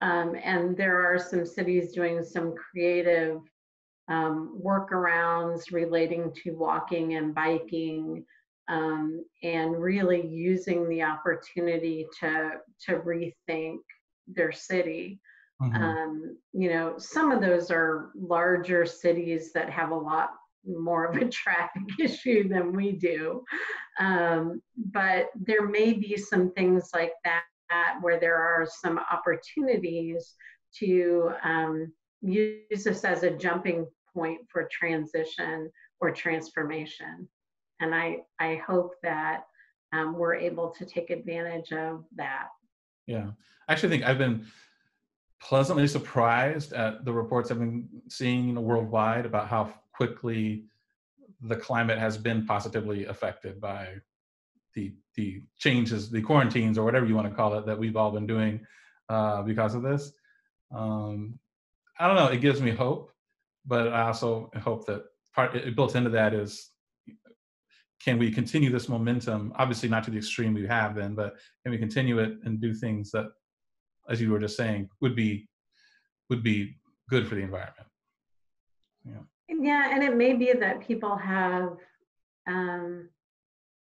Um, 0.00 0.36
and 0.44 0.76
there 0.76 1.04
are 1.12 1.18
some 1.18 1.44
cities 1.44 1.90
doing 1.90 2.22
some 2.22 2.54
creative 2.54 3.40
um, 4.06 4.56
workarounds 4.64 5.72
relating 5.72 6.32
to 6.44 6.52
walking 6.52 7.16
and 7.16 7.34
biking 7.34 8.24
um, 8.68 9.24
and 9.42 9.76
really 9.76 10.24
using 10.24 10.88
the 10.88 11.02
opportunity 11.02 12.06
to, 12.20 12.52
to 12.86 13.00
rethink 13.00 13.78
their 14.28 14.52
city. 14.52 15.20
Mm-hmm. 15.60 15.82
Um, 15.82 16.36
you 16.52 16.70
know, 16.70 16.94
some 16.98 17.30
of 17.30 17.40
those 17.40 17.70
are 17.70 18.10
larger 18.14 18.86
cities 18.86 19.52
that 19.52 19.68
have 19.70 19.90
a 19.90 19.96
lot 19.96 20.30
more 20.66 21.06
of 21.06 21.16
a 21.16 21.28
traffic 21.30 21.82
issue 21.98 22.48
than 22.48 22.72
we 22.72 22.92
do. 22.92 23.42
Um, 23.98 24.62
but 24.92 25.30
there 25.34 25.66
may 25.66 25.92
be 25.92 26.16
some 26.16 26.52
things 26.52 26.90
like 26.94 27.12
that 27.24 27.42
where 28.00 28.18
there 28.18 28.36
are 28.36 28.66
some 28.66 28.98
opportunities 29.10 30.34
to 30.78 31.30
um, 31.44 31.92
use 32.22 32.84
this 32.84 33.04
as 33.04 33.22
a 33.22 33.30
jumping 33.30 33.86
point 34.12 34.40
for 34.48 34.68
transition 34.70 35.70
or 36.00 36.10
transformation. 36.10 37.28
And 37.80 37.94
I, 37.94 38.18
I 38.38 38.56
hope 38.66 38.94
that 39.02 39.44
um, 39.92 40.14
we're 40.16 40.34
able 40.34 40.70
to 40.70 40.84
take 40.84 41.10
advantage 41.10 41.72
of 41.72 42.04
that. 42.16 42.48
Yeah, 43.06 43.30
I 43.68 43.72
actually 43.72 43.88
think 43.90 44.04
I've 44.04 44.18
been 44.18 44.46
pleasantly 45.40 45.86
surprised 45.86 46.72
at 46.72 47.04
the 47.04 47.12
reports 47.12 47.50
I've 47.50 47.58
been 47.58 47.88
seeing 48.08 48.54
worldwide 48.54 49.26
about 49.26 49.48
how 49.48 49.72
quickly 49.92 50.64
the 51.42 51.56
climate 51.56 51.98
has 51.98 52.18
been 52.18 52.46
positively 52.46 53.06
affected 53.06 53.60
by 53.60 53.88
the 54.74 54.94
the 55.16 55.42
changes, 55.58 56.10
the 56.10 56.22
quarantines 56.22 56.78
or 56.78 56.84
whatever 56.84 57.06
you 57.06 57.16
want 57.16 57.28
to 57.28 57.34
call 57.34 57.58
it 57.58 57.66
that 57.66 57.78
we've 57.78 57.96
all 57.96 58.12
been 58.12 58.26
doing 58.26 58.60
uh, 59.08 59.42
because 59.42 59.74
of 59.74 59.82
this. 59.82 60.12
Um, 60.72 61.38
I 61.98 62.06
don't 62.06 62.16
know. 62.16 62.28
It 62.28 62.40
gives 62.40 62.62
me 62.62 62.70
hope, 62.70 63.10
but 63.66 63.88
I 63.88 64.02
also 64.02 64.50
hope 64.62 64.86
that 64.86 65.02
part 65.34 65.54
it, 65.54 65.74
built 65.74 65.96
into 65.96 66.10
that 66.10 66.34
is 66.34 66.70
can 68.02 68.18
we 68.18 68.30
continue 68.30 68.70
this 68.70 68.88
momentum? 68.88 69.52
Obviously, 69.56 69.88
not 69.88 70.04
to 70.04 70.10
the 70.10 70.16
extreme 70.16 70.54
we 70.54 70.66
have 70.66 70.94
been, 70.94 71.14
but 71.14 71.34
can 71.62 71.72
we 71.72 71.78
continue 71.78 72.18
it 72.18 72.38
and 72.44 72.60
do 72.60 72.72
things 72.72 73.10
that, 73.10 73.26
as 74.10 74.20
you 74.20 74.30
were 74.30 74.38
just 74.38 74.56
saying, 74.56 74.90
would 75.00 75.16
be 75.16 75.48
would 76.28 76.42
be 76.42 76.76
good 77.08 77.26
for 77.26 77.36
the 77.36 77.42
environment? 77.42 77.88
Yeah. 79.04 79.22
Yeah, 79.48 79.90
and 79.92 80.02
it 80.02 80.16
may 80.16 80.34
be 80.34 80.52
that 80.52 80.86
people 80.86 81.16
have 81.16 81.76
um, 82.46 83.08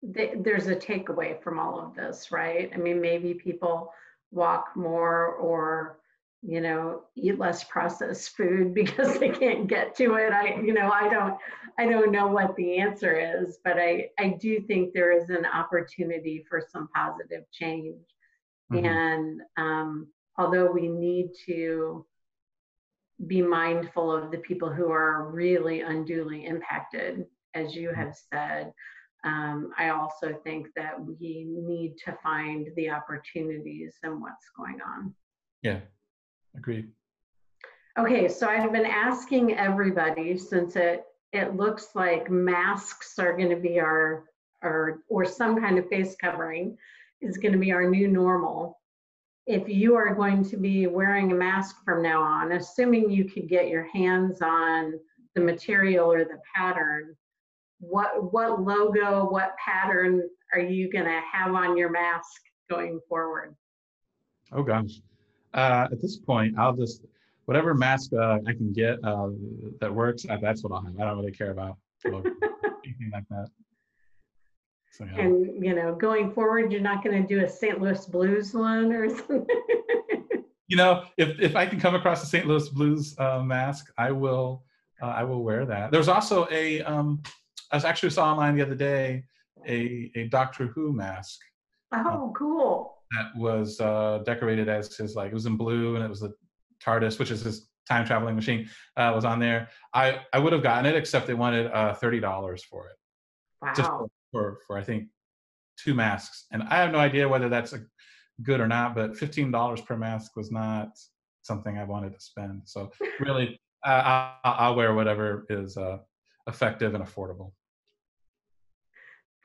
there's 0.03 0.67
a 0.67 0.75
takeaway 0.75 1.41
from 1.41 1.60
all 1.60 1.80
of 1.80 1.95
this, 1.95 2.32
right? 2.32 2.69
I 2.73 2.77
mean, 2.77 3.01
maybe 3.01 3.34
people 3.34 3.91
walk 4.32 4.75
more 4.75 5.27
or 5.34 5.99
you 6.43 6.62
know 6.62 7.01
eat 7.15 7.39
less 7.39 7.63
processed 7.63 8.36
food 8.36 8.73
because 8.73 9.17
they 9.19 9.30
can't 9.30 9.67
get 9.67 9.95
to 9.95 10.15
it 10.15 10.32
i 10.32 10.53
you 10.62 10.73
know 10.73 10.91
i 10.91 11.10
don't 11.10 11.36
i 11.80 11.86
don't 11.86 12.12
know 12.12 12.27
what 12.27 12.56
the 12.56 12.77
answer 12.77 13.17
is 13.17 13.58
but 13.63 13.77
i 13.77 14.08
i 14.19 14.30
do 14.39 14.60
think 14.62 14.93
there 14.93 15.12
is 15.12 15.30
an 15.30 15.45
opportunity 15.45 16.45
for 16.47 16.62
some 16.71 16.88
positive 16.93 17.43
change 17.51 17.95
mm-hmm. 18.71 18.86
and 18.86 19.41
um, 19.58 20.08
although 20.38 20.71
we 20.71 20.88
need 20.88 21.30
to 21.45 22.06
be 23.25 23.41
mindful 23.41 24.12
of 24.12 24.32
the 24.32 24.38
people 24.39 24.71
who 24.71 24.91
are 24.91 25.30
really 25.32 25.82
unduly 25.82 26.45
impacted 26.45 27.25
as 27.56 27.75
you 27.75 27.89
mm-hmm. 27.89 28.01
have 28.01 28.15
said 28.32 28.73
um, 29.23 29.71
I 29.77 29.89
also 29.89 30.39
think 30.43 30.67
that 30.75 30.93
we 31.03 31.45
need 31.47 31.95
to 32.06 32.17
find 32.23 32.69
the 32.75 32.89
opportunities 32.89 33.95
and 34.03 34.21
what's 34.21 34.49
going 34.56 34.80
on. 34.82 35.13
Yeah, 35.63 35.80
agreed. 36.56 36.89
Okay, 37.97 38.27
so 38.27 38.47
I've 38.47 38.71
been 38.71 38.86
asking 38.86 39.58
everybody 39.58 40.38
since 40.38 40.75
it 40.75 41.03
it 41.34 41.56
looks 41.56 41.89
like 41.93 42.32
masks 42.32 43.19
are 43.19 43.36
going 43.36 43.49
to 43.49 43.58
be 43.58 43.80
our 43.80 44.25
or 44.62 45.01
or 45.10 45.25
some 45.25 45.60
kind 45.60 45.77
of 45.77 45.89
face 45.89 46.15
covering 46.21 46.77
is 47.21 47.38
going 47.38 47.53
to 47.53 47.58
be 47.58 47.71
our 47.71 47.89
new 47.89 48.08
normal. 48.08 48.80
If 49.45 49.69
you 49.69 49.95
are 49.95 50.13
going 50.13 50.43
to 50.49 50.58
be 50.58 50.88
wearing 50.88 51.32
a 51.32 51.36
mask 51.36 51.77
from 51.86 52.03
now 52.03 52.21
on, 52.21 52.51
assuming 52.51 53.10
you 53.10 53.25
could 53.25 53.47
get 53.47 53.69
your 53.69 53.88
hands 53.88 54.41
on 54.41 54.93
the 55.36 55.41
material 55.41 56.12
or 56.12 56.25
the 56.25 56.39
pattern, 56.56 57.15
what 57.80 58.34
what 58.34 58.62
logo, 58.62 59.30
what 59.30 59.56
pattern 59.63 60.27
are 60.53 60.60
you 60.60 60.91
going 60.91 61.06
to 61.06 61.21
have 61.32 61.53
on 61.53 61.77
your 61.77 61.89
mask 61.89 62.41
going 62.69 62.99
forward? 63.08 63.56
Oh 64.51 64.63
gosh, 64.63 65.01
uh, 65.53 65.88
at 65.91 66.01
this 66.01 66.17
point, 66.17 66.58
I'll 66.58 66.75
just 66.75 67.03
whatever 67.45 67.73
mask 67.73 68.13
uh, 68.13 68.39
I 68.45 68.53
can 68.53 68.73
get 68.73 69.03
uh, 69.03 69.30
that 69.80 69.93
works. 69.93 70.25
Uh, 70.30 70.38
that's 70.41 70.63
what 70.63 70.73
I'll 70.73 70.84
have. 70.84 70.99
I 70.99 71.06
don't 71.06 71.17
really 71.17 71.32
care 71.32 71.51
about 71.51 71.77
anything 72.06 73.12
like 73.13 73.27
that. 73.30 73.47
So, 74.98 75.06
yeah. 75.06 75.22
And 75.22 75.64
you 75.64 75.76
know, 75.76 75.94
going 75.96 76.32
forward, 76.32 76.72
you're 76.72 76.82
not 76.82 77.04
going 77.04 77.22
to 77.22 77.28
do 77.28 77.44
a 77.44 77.50
St. 77.50 77.80
Louis 77.82 78.06
Blues 78.06 78.54
one 78.54 78.92
or 78.92 79.10
something. 79.16 79.46
you 80.68 80.78
know, 80.78 81.04
if 81.18 81.40
if 81.40 81.56
I 81.56 81.66
can 81.66 81.80
come 81.80 81.96
across 81.96 82.24
a 82.24 82.26
St. 82.26 82.48
Louis 82.48 82.68
Blues 82.70 83.16
uh, 83.20 83.42
mask, 83.42 83.92
I 83.98 84.12
will. 84.12 84.64
Uh, 85.00 85.08
I 85.08 85.24
will 85.24 85.44
wear 85.44 85.64
that. 85.68 85.92
There's 85.92 86.08
also 86.08 86.48
a 86.50 86.82
um, 86.82 87.22
I 87.72 87.78
actually 87.78 88.10
saw 88.10 88.32
online 88.32 88.56
the 88.56 88.62
other 88.62 88.76
day 88.76 89.26
a, 89.66 90.12
a 90.16 90.28
Doctor 90.28 90.68
Who 90.68 90.94
mask. 90.94 91.40
Oh, 91.94 92.34
cool. 92.36 92.94
That 93.12 93.36
was 93.38 93.80
uh, 93.80 94.22
decorated 94.26 94.70
as 94.70 94.96
his, 94.96 95.16
like, 95.16 95.32
it 95.32 95.34
was 95.34 95.46
in 95.46 95.58
blue 95.58 95.96
and 95.96 96.04
it 96.04 96.10
was 96.10 96.20
the 96.20 96.34
TARDIS, 96.84 97.20
which 97.20 97.32
is 97.32 97.42
his 97.42 97.70
time 97.88 98.06
traveling 98.06 98.36
machine, 98.36 98.70
uh, 98.98 99.12
was 99.16 99.26
on 99.26 99.40
there. 99.40 99.70
I, 99.94 100.22
I 100.34 100.40
would 100.40 100.54
have 100.54 100.64
gotten 100.64 100.86
it, 100.86 100.96
except 100.96 101.28
they 101.28 101.34
wanted 101.34 101.68
uh, 101.68 101.96
$30 102.02 102.64
for 102.66 102.88
it. 102.88 102.96
Wow. 103.62 103.74
Just 103.76 103.90
for, 103.90 104.08
for, 104.32 104.60
for, 104.68 104.78
I 104.78 104.84
think, 104.84 105.08
two 105.78 105.94
masks. 105.94 106.46
And 106.52 106.63
I 106.63 106.78
have 106.78 106.92
no 106.92 107.00
idea 107.00 107.28
whether 107.28 107.50
that's 107.50 107.74
a 107.74 107.82
good 108.44 108.60
or 108.60 108.68
not, 108.68 108.96
but 108.96 109.13
$15 109.13 109.86
per 109.86 109.98
mask 109.98 110.36
was 110.36 110.52
not 110.52 110.90
something 111.44 111.78
I 111.78 111.84
wanted 111.84 112.13
to 112.13 112.20
spend. 112.20 112.62
So 112.66 112.92
really, 113.20 113.60
uh, 113.86 113.90
I'll, 114.44 114.56
I'll, 114.60 114.76
wear 114.76 114.94
whatever 114.94 115.46
is 115.50 115.78
uh, 115.78 115.98
effective 116.48 116.94
and 116.94 117.04
affordable. 117.04 117.52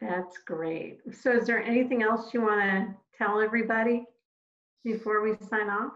That's 0.01 0.39
great. 0.39 0.99
So 1.13 1.33
is 1.33 1.47
there 1.47 1.63
anything 1.63 2.03
else 2.03 2.35
you 2.35 2.43
want 2.43 2.61
to 2.61 2.95
tell 3.17 3.41
everybody 3.41 4.05
before 4.85 5.23
we 5.23 5.37
sign 5.49 5.71
off? 5.71 5.93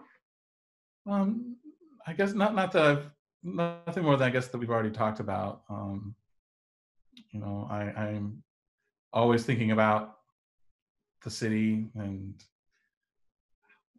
Um, 1.09 1.57
I 2.07 2.13
guess 2.13 2.33
not, 2.35 2.55
not 2.55 2.71
that 2.73 3.03
nothing 3.43 4.05
more 4.05 4.17
than 4.17 4.29
I 4.29 4.31
guess 4.31 4.49
that 4.49 4.59
we've 4.59 4.71
already 4.71 4.91
talked 4.91 5.21
about. 5.21 5.63
Um, 5.69 6.15
you 7.31 7.41
know, 7.41 7.67
I, 7.71 7.83
I'm 8.01 8.43
always 9.13 9.45
thinking 9.45 9.71
about 9.73 10.19
the 11.25 11.31
city 11.31 11.87
and 11.95 12.35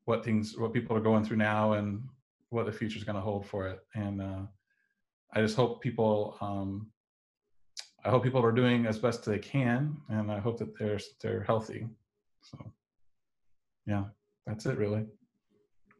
what 0.05 0.23
things, 0.23 0.57
what 0.57 0.73
people 0.73 0.95
are 0.95 1.01
going 1.01 1.23
through 1.23 1.37
now 1.37 1.73
and 1.73 2.03
what 2.49 2.65
the 2.65 2.71
future 2.71 2.97
is 2.97 3.03
going 3.03 3.15
to 3.15 3.21
hold 3.21 3.45
for 3.45 3.67
it. 3.67 3.79
And 3.95 4.21
uh, 4.21 4.41
I 5.33 5.41
just 5.41 5.55
hope 5.55 5.81
people 5.81 6.37
um, 6.39 6.91
I 8.07 8.09
hope 8.09 8.23
people 8.23 8.43
are 8.45 8.53
doing 8.53 8.85
as 8.85 8.99
best 8.99 9.25
they 9.25 9.37
can, 9.37 9.97
and 10.07 10.31
I 10.31 10.39
hope 10.39 10.57
that 10.59 10.77
they're 10.77 10.99
they're 11.21 11.43
healthy. 11.43 11.87
So, 12.41 12.57
yeah, 13.85 14.05
that's 14.45 14.65
it 14.65 14.77
really. 14.77 15.05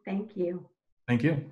Thank 0.06 0.38
you. 0.38 0.66
Thank 1.08 1.24
you. 1.24 1.52